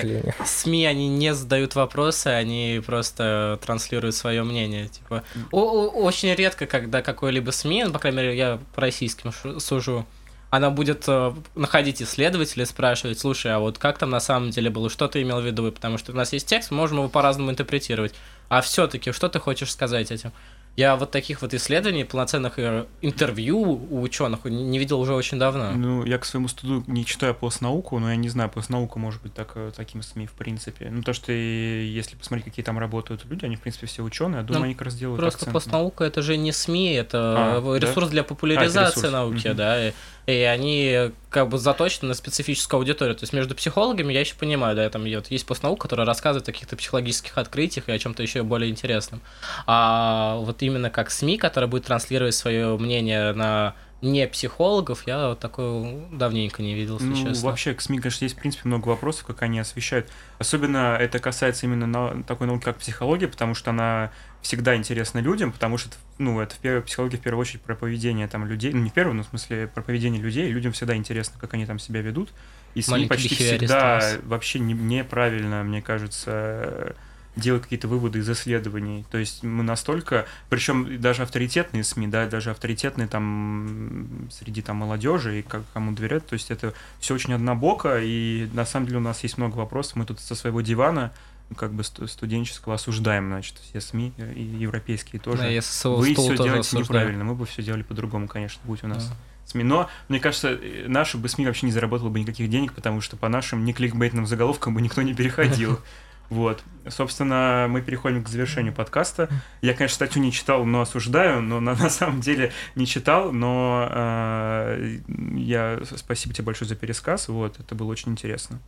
СМИ, 0.46 0.86
они 0.86 1.08
не 1.10 1.34
задают 1.34 1.76
вопросы, 1.76 2.28
они 2.28 2.82
просто 2.86 3.60
транслируют 3.66 4.16
свое 4.16 4.44
мнение. 4.44 4.88
Типа, 4.88 5.24
очень 5.52 6.34
редко, 6.34 6.66
когда 6.66 7.02
какой-либо 7.02 7.52
СМИ, 7.52 7.86
ну, 7.86 7.92
по 7.92 8.00
крайней 8.00 8.18
мере, 8.18 8.38
я 8.38 8.60
по 8.74 8.82
российским 8.82 9.32
сужу, 9.60 10.06
она 10.50 10.70
будет 10.70 11.04
э, 11.08 11.34
находить 11.56 12.02
исследователей, 12.02 12.66
спрашивать, 12.66 13.20
слушай, 13.20 13.52
а 13.52 13.60
вот 13.60 13.78
как 13.78 13.98
там 13.98 14.10
на 14.10 14.20
самом 14.22 14.52
деле 14.52 14.70
было, 14.70 14.90
что 14.90 15.08
ты 15.08 15.22
имел 15.22 15.42
в 15.42 15.46
виду, 15.46 15.70
потому 15.72 15.98
что 15.98 16.14
у 16.14 16.16
нас 16.16 16.32
есть 16.32 16.48
текст, 16.48 16.72
мы 16.72 16.78
можем 16.78 17.00
его 17.00 17.10
по-разному 17.10 17.52
интерпретировать. 17.52 18.14
А 18.48 18.62
все-таки, 18.62 19.12
что 19.12 19.28
ты 19.28 19.40
хочешь 19.40 19.72
сказать 19.72 20.12
этим? 20.12 20.32
Я 20.78 20.98
вот 20.98 21.10
таких 21.12 21.42
вот 21.42 21.54
исследований, 21.54 22.04
полноценных 22.04 22.60
э, 22.60 22.86
интервью 23.02 23.60
у 23.90 24.02
ученых 24.02 24.44
не 24.44 24.78
видел 24.78 25.00
уже 25.00 25.14
очень 25.14 25.40
давно. 25.40 25.72
Ну, 25.72 26.04
я 26.06 26.18
к 26.18 26.26
своему 26.26 26.50
студу 26.50 26.84
не 26.88 27.06
читаю 27.06 27.34
постнауку, 27.34 27.98
но 28.00 28.10
я 28.10 28.18
не 28.18 28.28
знаю, 28.28 28.50
постнаука 28.50 29.00
может 29.00 29.22
быть 29.22 29.34
так, 29.34 29.54
э, 29.56 29.72
таким 29.74 30.02
СМИ 30.02 30.28
в 30.28 30.34
принципе. 30.34 30.90
Ну, 30.92 31.02
то, 31.02 31.14
что 31.14 31.32
если 31.32 32.18
посмотреть, 32.18 32.44
какие 32.46 32.66
там 32.66 32.78
работают 32.78 33.24
люди, 33.30 33.46
они, 33.46 33.56
в 33.56 33.62
принципе, 33.62 33.88
все 33.88 34.04
ученые, 34.04 34.40
я 34.40 34.44
думаю, 34.44 34.60
Ну, 34.60 34.66
они 34.66 34.74
как 34.74 34.86
раз 34.88 34.96
делают 34.96 35.22
Просто 35.22 35.38
акцент 35.38 35.48
на- 35.48 35.54
постнаука 35.54 36.04
это 36.04 36.22
же 36.22 36.36
не 36.36 36.52
СМИ, 36.52 36.92
это 36.96 37.62
А, 37.64 37.78
ресурс 37.78 38.10
для 38.10 38.24
популяризации 38.26 38.98
ресурс. 39.00 39.14
науки, 39.14 39.48
Мгм. 39.48 39.56
да. 39.56 39.92
И, 40.28 40.32
они 40.32 41.12
как 41.30 41.50
бы 41.50 41.58
заточены 41.58 42.10
на 42.10 42.14
специфическую 42.16 42.80
аудиторию. 42.80 43.16
То 43.16 43.24
есть 43.24 43.34
между 43.34 43.54
психологами 43.56 44.12
я 44.14 44.22
еще 44.22 44.36
понимаю, 44.36 44.76
да, 44.76 44.90
там 44.90 45.04
вот 45.04 45.28
есть 45.30 45.46
постнаука, 45.46 45.84
которая 45.84 46.06
рассказывает 46.08 46.48
о 46.50 46.52
каких-то 46.52 46.76
психологических 46.76 47.38
открытиях 47.38 47.88
и 47.90 47.92
о 47.92 48.00
чем-то 48.00 48.24
еще 48.24 48.42
более 48.44 48.72
интересном. 48.72 49.22
А 49.68 50.36
вот 50.38 50.62
именно 50.64 50.90
как 50.90 51.12
СМИ, 51.12 51.38
которая 51.38 51.70
будет 51.70 51.86
транслировать 51.86 52.36
свое 52.36 52.78
мнение 52.78 53.34
на 53.34 53.76
не 54.02 54.28
психологов, 54.28 55.08
я 55.08 55.30
вот 55.30 55.40
такое 55.40 56.06
давненько 56.12 56.62
не 56.62 56.76
видел, 56.76 56.96
если 56.96 57.08
Ну, 57.08 57.16
честно. 57.16 57.48
вообще, 57.50 57.74
к 57.74 57.82
СМИ, 57.82 58.00
конечно, 58.00 58.26
есть, 58.26 58.36
в 58.36 58.40
принципе, 58.40 58.68
много 58.68 58.90
вопросов, 58.90 59.26
как 59.26 59.42
они 59.42 59.58
освещают. 59.60 60.08
Особенно 60.38 60.98
это 61.00 61.18
касается 61.20 61.66
именно 61.66 61.88
на- 61.88 62.24
такой 62.24 62.46
науки, 62.48 62.64
как 62.66 62.78
психология, 62.78 63.28
потому 63.28 63.56
что 63.56 63.72
она 63.72 64.12
всегда 64.46 64.76
интересна 64.76 65.18
людям, 65.18 65.52
потому 65.52 65.80
что, 65.80 65.90
ну, 66.20 66.40
это 66.40 66.54
в 66.54 66.60
первой 66.60 66.84
психологии 66.84 67.18
в 67.18 67.22
первую 67.22 67.42
очередь 67.42 67.62
про 67.62 67.74
поведение 67.74 68.28
там 68.28 68.46
людей, 68.46 68.72
ну, 68.72 68.80
не 68.80 68.92
в 68.92 68.94
первую, 68.94 69.16
но 69.16 69.24
в 69.24 69.26
смысле 69.26 69.66
про 69.66 69.82
поведение 69.82 70.22
людей, 70.22 70.48
людям 70.52 70.72
всегда 70.72 70.96
интересно, 70.96 71.40
как 71.42 71.56
они 71.56 71.66
там 71.66 71.80
себя 71.80 72.02
ведут. 72.02 72.30
И 72.76 72.84
СМИ 72.84 72.92
Маленький 72.92 73.10
почти 73.10 73.36
всегда 73.36 74.12
вообще 74.24 74.60
не- 74.60 74.74
неправильно, 74.74 75.64
мне 75.64 75.82
кажется, 75.82 76.96
делают 77.36 77.64
какие-то 77.64 77.88
выводы 77.88 78.20
из 78.20 78.30
исследований. 78.30 79.04
То 79.10 79.18
есть 79.18 79.42
мы 79.42 79.64
настолько, 79.64 80.28
причем 80.50 81.02
даже 81.02 81.24
авторитетные 81.24 81.84
СМИ, 81.84 82.08
да, 82.08 82.28
даже 82.28 82.52
авторитетные 82.52 83.08
там 83.08 84.30
среди 84.32 84.62
там 84.62 84.76
молодежи 84.76 85.40
и 85.40 85.42
как 85.42 85.64
кому 85.74 85.94
доверяют, 85.94 86.28
то 86.28 86.34
есть 86.34 86.52
это 86.52 86.76
все 87.00 87.16
очень 87.16 87.34
однобоко, 87.34 88.00
и 88.00 88.48
на 88.54 88.64
самом 88.68 88.86
деле 88.86 89.00
у 89.00 89.02
нас 89.02 89.24
есть 89.24 89.40
много 89.40 89.56
вопросов. 89.56 89.96
Мы 89.96 90.06
тут 90.06 90.20
со 90.20 90.36
своего 90.36 90.62
дивана 90.62 91.12
как 91.58 91.74
бы 91.74 91.84
сту- 91.84 92.08
студенческого 92.08 92.76
осуждаем, 92.76 93.28
значит, 93.28 93.56
все 93.60 93.80
СМИ 93.82 94.14
э, 94.18 94.34
и 94.34 94.42
европейские 94.42 95.20
тоже. 95.22 95.40
Да, 95.40 95.48
я 95.48 95.62
со 95.62 95.90
Вы 95.90 96.14
все 96.14 96.36
делаете 96.36 96.60
осуждаю. 96.60 96.82
неправильно, 96.84 97.24
мы 97.24 97.36
бы 97.36 97.46
все 97.46 97.62
делали 97.64 97.84
по-другому, 97.84 98.28
конечно, 98.28 98.60
будь 98.64 98.84
у 98.84 98.88
нас 98.88 99.08
Да. 99.10 99.16
СМИ. 99.46 99.64
Но, 99.64 99.90
мне 100.10 100.20
кажется, 100.20 100.50
э, 100.50 100.86
наши 100.88 101.18
бы 101.18 101.30
СМИ 101.30 101.46
вообще 101.46 101.66
не 101.68 101.72
заработало 101.72 102.10
бы 102.10 102.20
никаких 102.20 102.50
денег, 102.50 102.74
потому 102.74 103.02
что 103.02 103.16
по 103.16 103.30
нашим 103.30 103.64
не 103.64 103.74
кликбейтным 103.74 104.26
заголовкам 104.26 104.74
бы 104.74 104.82
никто 104.82 105.02
не 105.02 105.14
переходил. 105.14 105.80
Вот. 106.32 106.64
Собственно, 106.90 107.68
мы 107.70 107.84
переходим 107.84 108.24
к 108.24 108.30
завершению 108.30 108.74
подкаста. 108.74 109.30
Я, 109.62 109.76
конечно, 109.76 109.94
статью 109.94 110.24
не 110.24 110.32
читал, 110.32 110.66
но 110.66 110.82
осуждаю, 110.82 111.40
но 111.40 111.60
на, 111.60 111.76
на 111.80 111.88
самом 111.92 112.20
деле 112.22 112.52
не 112.74 112.88
читал, 112.88 113.32
но 113.32 113.88
э, 113.92 115.00
я 115.36 115.80
спасибо 115.96 116.34
тебе 116.34 116.46
большое 116.46 116.68
за 116.68 116.76
пересказ. 116.76 117.28
Вот, 117.28 117.60
это 117.60 117.76
было 117.76 117.92
очень 117.92 118.12
интересно. 118.14 118.60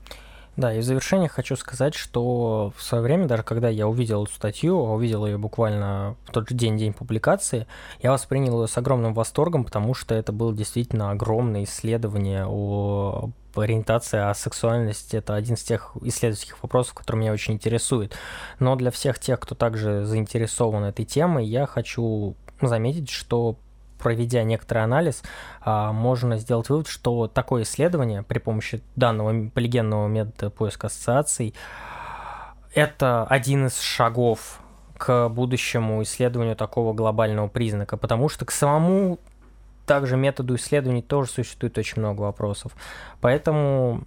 Да, 0.58 0.74
и 0.74 0.80
в 0.80 0.84
завершение 0.84 1.30
хочу 1.30 1.56
сказать, 1.56 1.94
что 1.94 2.74
в 2.76 2.82
свое 2.82 3.04
время, 3.04 3.28
даже 3.28 3.44
когда 3.44 3.70
я 3.70 3.88
увидел 3.88 4.24
эту 4.24 4.34
статью, 4.34 4.76
а 4.80 4.94
увидел 4.94 5.24
ее 5.28 5.38
буквально 5.38 6.16
в 6.26 6.32
тот 6.32 6.50
же 6.50 6.56
день, 6.56 6.80
день 6.80 6.94
публикации, 6.94 7.68
я 8.02 8.12
воспринял 8.12 8.64
ее 8.64 8.68
с 8.68 8.76
огромным 8.76 9.14
восторгом, 9.14 9.64
потому 9.64 9.94
что 9.94 10.16
это 10.16 10.32
было 10.32 10.52
действительно 10.56 11.12
огромное 11.12 11.64
исследование 11.64 12.48
о 12.48 13.30
ориентации, 13.56 14.18
а 14.18 14.34
сексуальность 14.34 15.14
это 15.14 15.36
один 15.36 15.54
из 15.54 15.64
тех 15.64 15.96
исследовательских 16.02 16.62
вопросов, 16.64 16.96
который 16.96 17.18
меня 17.18 17.34
очень 17.34 17.54
интересует. 17.54 18.16
Но 18.60 18.76
для 18.76 18.90
всех 18.90 19.20
тех, 19.20 19.40
кто 19.40 19.54
также 19.54 20.06
заинтересован 20.06 20.86
этой 20.86 21.06
темой, 21.06 21.46
я 21.46 21.68
хочу 21.68 22.36
заметить, 22.62 23.10
что 23.10 23.58
проведя 24.00 24.44
некоторый 24.44 24.84
анализ, 24.84 25.24
а, 25.62 25.92
можно 25.92 26.38
сделать 26.38 26.70
вывод, 26.70 26.88
что 26.88 27.28
такое 27.28 27.64
исследование 27.64 28.24
при 28.24 28.40
помощи 28.40 28.82
данного 28.96 29.50
полигенного 29.50 30.08
метода 30.08 30.50
поиска 30.50 30.88
ассоциаций 30.88 31.54
это 32.74 33.26
один 33.26 33.68
из 33.68 33.80
шагов 33.80 34.60
к 34.98 35.30
будущему 35.30 36.04
исследованию 36.04 36.56
такого 36.56 36.94
глобального 36.94 37.48
признака, 37.48 37.98
потому 37.98 38.30
что 38.30 38.46
к 38.46 38.52
самому 38.52 39.20
также 39.86 40.18
методу 40.18 40.56
исследований 40.56 41.02
тоже 41.02 41.32
существует 41.32 41.78
очень 41.78 42.02
много 42.02 42.22
вопросов. 42.22 42.74
Поэтому 43.22 44.04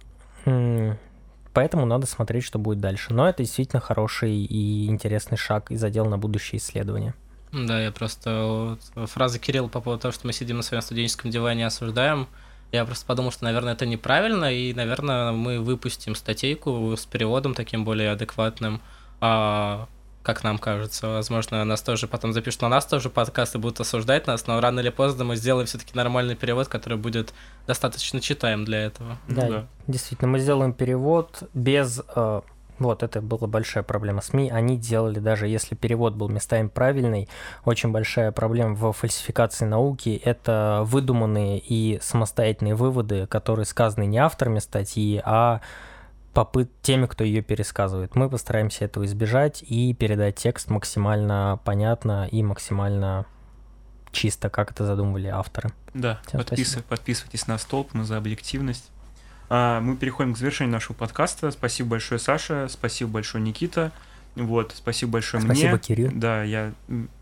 поэтому 1.53 1.85
надо 1.85 2.05
смотреть, 2.07 2.43
что 2.43 2.59
будет 2.59 2.79
дальше. 2.79 3.13
Но 3.13 3.27
это 3.27 3.43
действительно 3.43 3.81
хороший 3.81 4.31
и 4.31 4.87
интересный 4.87 5.37
шаг 5.37 5.71
и 5.71 5.75
задел 5.75 6.05
на 6.05 6.17
будущее 6.17 6.59
исследования. 6.59 7.13
Да, 7.51 7.81
я 7.81 7.91
просто... 7.91 8.79
Вот, 8.95 9.09
фраза 9.09 9.39
Кирилла 9.39 9.67
по 9.67 9.81
поводу 9.81 10.01
того, 10.03 10.11
что 10.11 10.27
мы 10.27 10.33
сидим 10.33 10.57
на 10.57 10.63
своем 10.63 10.81
студенческом 10.81 11.31
диване 11.31 11.61
и 11.61 11.65
осуждаем, 11.65 12.27
я 12.71 12.85
просто 12.85 13.05
подумал, 13.05 13.31
что, 13.31 13.43
наверное, 13.43 13.73
это 13.73 13.85
неправильно, 13.85 14.51
и, 14.51 14.73
наверное, 14.73 15.33
мы 15.33 15.59
выпустим 15.59 16.15
статейку 16.15 16.95
с 16.95 17.05
переводом 17.05 17.53
таким 17.53 17.83
более 17.83 18.11
адекватным, 18.11 18.81
а, 19.19 19.87
как 20.23 20.43
нам 20.43 20.57
кажется. 20.57 21.09
Возможно, 21.09 21.65
нас 21.65 21.81
тоже 21.81 22.07
потом 22.07 22.31
запишут 22.31 22.61
на 22.61 22.69
нас 22.69 22.85
тоже 22.85 23.09
подкасты, 23.09 23.57
будут 23.57 23.81
осуждать 23.81 24.25
нас, 24.27 24.47
но 24.47 24.59
рано 24.61 24.79
или 24.79 24.89
поздно 24.89 25.25
мы 25.25 25.35
сделаем 25.35 25.67
все-таки 25.67 25.91
нормальный 25.95 26.35
перевод, 26.35 26.69
который 26.69 26.97
будет 26.97 27.33
достаточно 27.67 28.21
читаем 28.21 28.63
для 28.63 28.85
этого. 28.85 29.17
Да, 29.27 29.41
ну, 29.41 29.49
да. 29.49 29.67
действительно, 29.87 30.31
мы 30.31 30.39
сделаем 30.39 30.71
перевод 30.71 31.43
без 31.53 32.01
э, 32.15 32.41
вот, 32.81 33.03
это 33.03 33.21
была 33.21 33.47
большая 33.47 33.83
проблема 33.83 34.21
СМИ. 34.21 34.49
Они 34.49 34.77
делали, 34.77 35.19
даже 35.19 35.47
если 35.47 35.75
перевод 35.75 36.15
был 36.15 36.29
местами 36.29 36.67
правильный, 36.67 37.29
очень 37.65 37.91
большая 37.91 38.31
проблема 38.31 38.75
в 38.75 38.91
фальсификации 38.91 39.65
науки– 39.65 40.21
это 40.25 40.81
выдуманные 40.85 41.59
и 41.59 41.99
самостоятельные 42.01 42.75
выводы, 42.75 43.27
которые 43.27 43.65
сказаны 43.65 44.05
не 44.05 44.17
авторами 44.17 44.59
статьи, 44.59 45.21
а 45.23 45.61
попыт 46.33 46.69
теми, 46.81 47.05
кто 47.05 47.23
ее 47.23 47.41
пересказывает. 47.41 48.15
Мы 48.15 48.29
постараемся 48.29 48.85
этого 48.85 49.05
избежать 49.05 49.63
и 49.67 49.93
передать 49.93 50.35
текст 50.35 50.69
максимально 50.69 51.59
понятно 51.63 52.27
и 52.31 52.41
максимально 52.41 53.25
чисто, 54.11 54.49
как 54.49 54.71
это 54.71 54.85
задумывали 54.85 55.27
авторы. 55.27 55.71
Да, 55.93 56.21
подпис... 56.31 56.77
подписывайтесь 56.87 57.47
на 57.47 57.57
столб, 57.57 57.93
мы 57.93 58.03
за 58.03 58.17
объективность. 58.17 58.91
А, 59.53 59.81
мы 59.81 59.97
переходим 59.97 60.33
к 60.33 60.37
завершению 60.37 60.71
нашего 60.71 60.95
подкаста. 60.95 61.51
Спасибо 61.51 61.89
большое, 61.89 62.19
Саша. 62.19 62.69
Спасибо 62.69 63.11
большое, 63.11 63.43
Никита. 63.43 63.91
Вот, 64.35 64.71
спасибо 64.73 65.11
большое 65.11 65.43
спасибо, 65.43 65.67
мне. 65.67 65.77
Спасибо, 65.77 66.01
Кирилл. 66.07 66.11
Да, 66.13 66.41
я... 66.43 66.71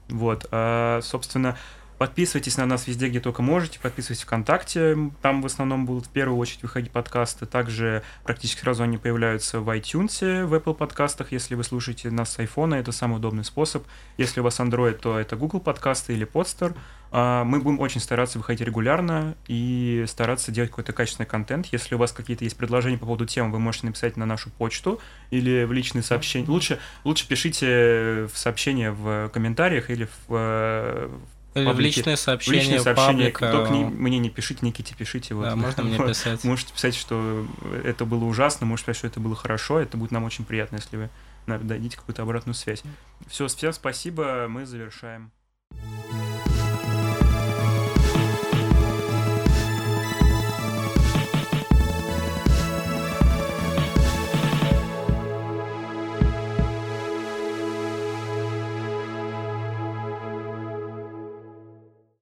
Вот, 0.09 0.47
а, 0.51 0.99
собственно, 1.01 1.57
Подписывайтесь 1.99 2.55
на 2.55 2.65
нас 2.65 2.87
везде, 2.87 3.09
где 3.09 3.19
только 3.19 3.41
можете. 3.41 3.77
Подписывайтесь 3.77 4.23
ВКонтакте. 4.23 4.97
Там 5.21 5.41
в 5.41 5.45
основном 5.45 5.85
будут 5.85 6.05
в 6.05 6.09
первую 6.09 6.37
очередь 6.37 6.63
выходить 6.63 6.91
подкасты. 6.91 7.45
Также 7.45 8.03
практически 8.23 8.61
сразу 8.61 8.83
они 8.83 8.97
появляются 8.97 9.59
в 9.59 9.69
iTunes, 9.69 10.45
в 10.45 10.53
Apple 10.53 10.75
подкастах. 10.75 11.33
Если 11.33 11.55
вы 11.55 11.65
слушаете 11.65 12.09
нас 12.09 12.31
с 12.31 12.39
iPhone, 12.39 12.73
это 12.73 12.93
самый 12.93 13.17
удобный 13.17 13.43
способ. 13.43 13.85
Если 14.17 14.39
у 14.39 14.43
вас 14.43 14.61
Android, 14.61 14.93
то 14.93 15.19
это 15.19 15.35
Google 15.35 15.59
подкасты 15.59 16.13
или 16.13 16.25
Podster. 16.25 16.73
А, 17.11 17.43
мы 17.43 17.59
будем 17.59 17.81
очень 17.81 17.99
стараться 17.99 18.37
выходить 18.37 18.65
регулярно 18.65 19.35
и 19.49 20.05
стараться 20.07 20.53
делать 20.53 20.69
какой-то 20.69 20.93
качественный 20.93 21.27
контент. 21.27 21.65
Если 21.65 21.95
у 21.95 21.97
вас 21.97 22.13
какие-то 22.13 22.45
есть 22.45 22.55
предложения 22.55 22.97
по 22.97 23.07
поводу 23.07 23.25
тем, 23.25 23.51
вы 23.51 23.59
можете 23.59 23.87
написать 23.87 24.15
на 24.15 24.25
нашу 24.25 24.51
почту 24.51 25.01
или 25.31 25.65
в 25.65 25.73
личные 25.73 26.03
сообщения. 26.03 26.47
Лучше, 26.47 26.79
лучше 27.03 27.27
пишите 27.27 28.29
в 28.33 28.37
сообщения 28.37 28.91
в 28.91 29.27
комментариях 29.33 29.89
или 29.89 30.05
в, 30.05 30.29
в 30.29 31.38
или 31.55 31.71
в 31.71 31.79
личные 31.79 32.17
сообщения, 32.17 32.59
в 32.59 32.61
личные 32.61 32.79
сообщения. 32.81 33.31
Паблика... 33.31 33.51
Только 33.51 33.71
не, 33.71 33.83
мне 33.83 34.19
не 34.19 34.29
пишите, 34.29 34.65
Никите 34.65 34.95
пишите. 34.95 35.33
Вот. 35.33 35.45
Да, 35.45 35.55
можно 35.55 35.83
мне 35.83 35.97
писать. 36.07 36.43
Можете 36.43 36.73
писать, 36.73 36.95
что 36.95 37.47
это 37.83 38.05
было 38.05 38.25
ужасно, 38.25 38.65
можете 38.65 38.87
писать, 38.87 38.97
что 38.97 39.07
это 39.07 39.19
было 39.19 39.35
хорошо. 39.35 39.79
Это 39.79 39.97
будет 39.97 40.11
нам 40.11 40.23
очень 40.23 40.45
приятно, 40.45 40.75
если 40.77 40.97
вы 40.97 41.09
дадите 41.47 41.97
какую-то 41.97 42.21
обратную 42.21 42.53
связь. 42.53 42.83
Все, 43.27 43.47
всем 43.47 43.73
спасибо, 43.73 44.47
мы 44.47 44.65
завершаем. 44.65 45.31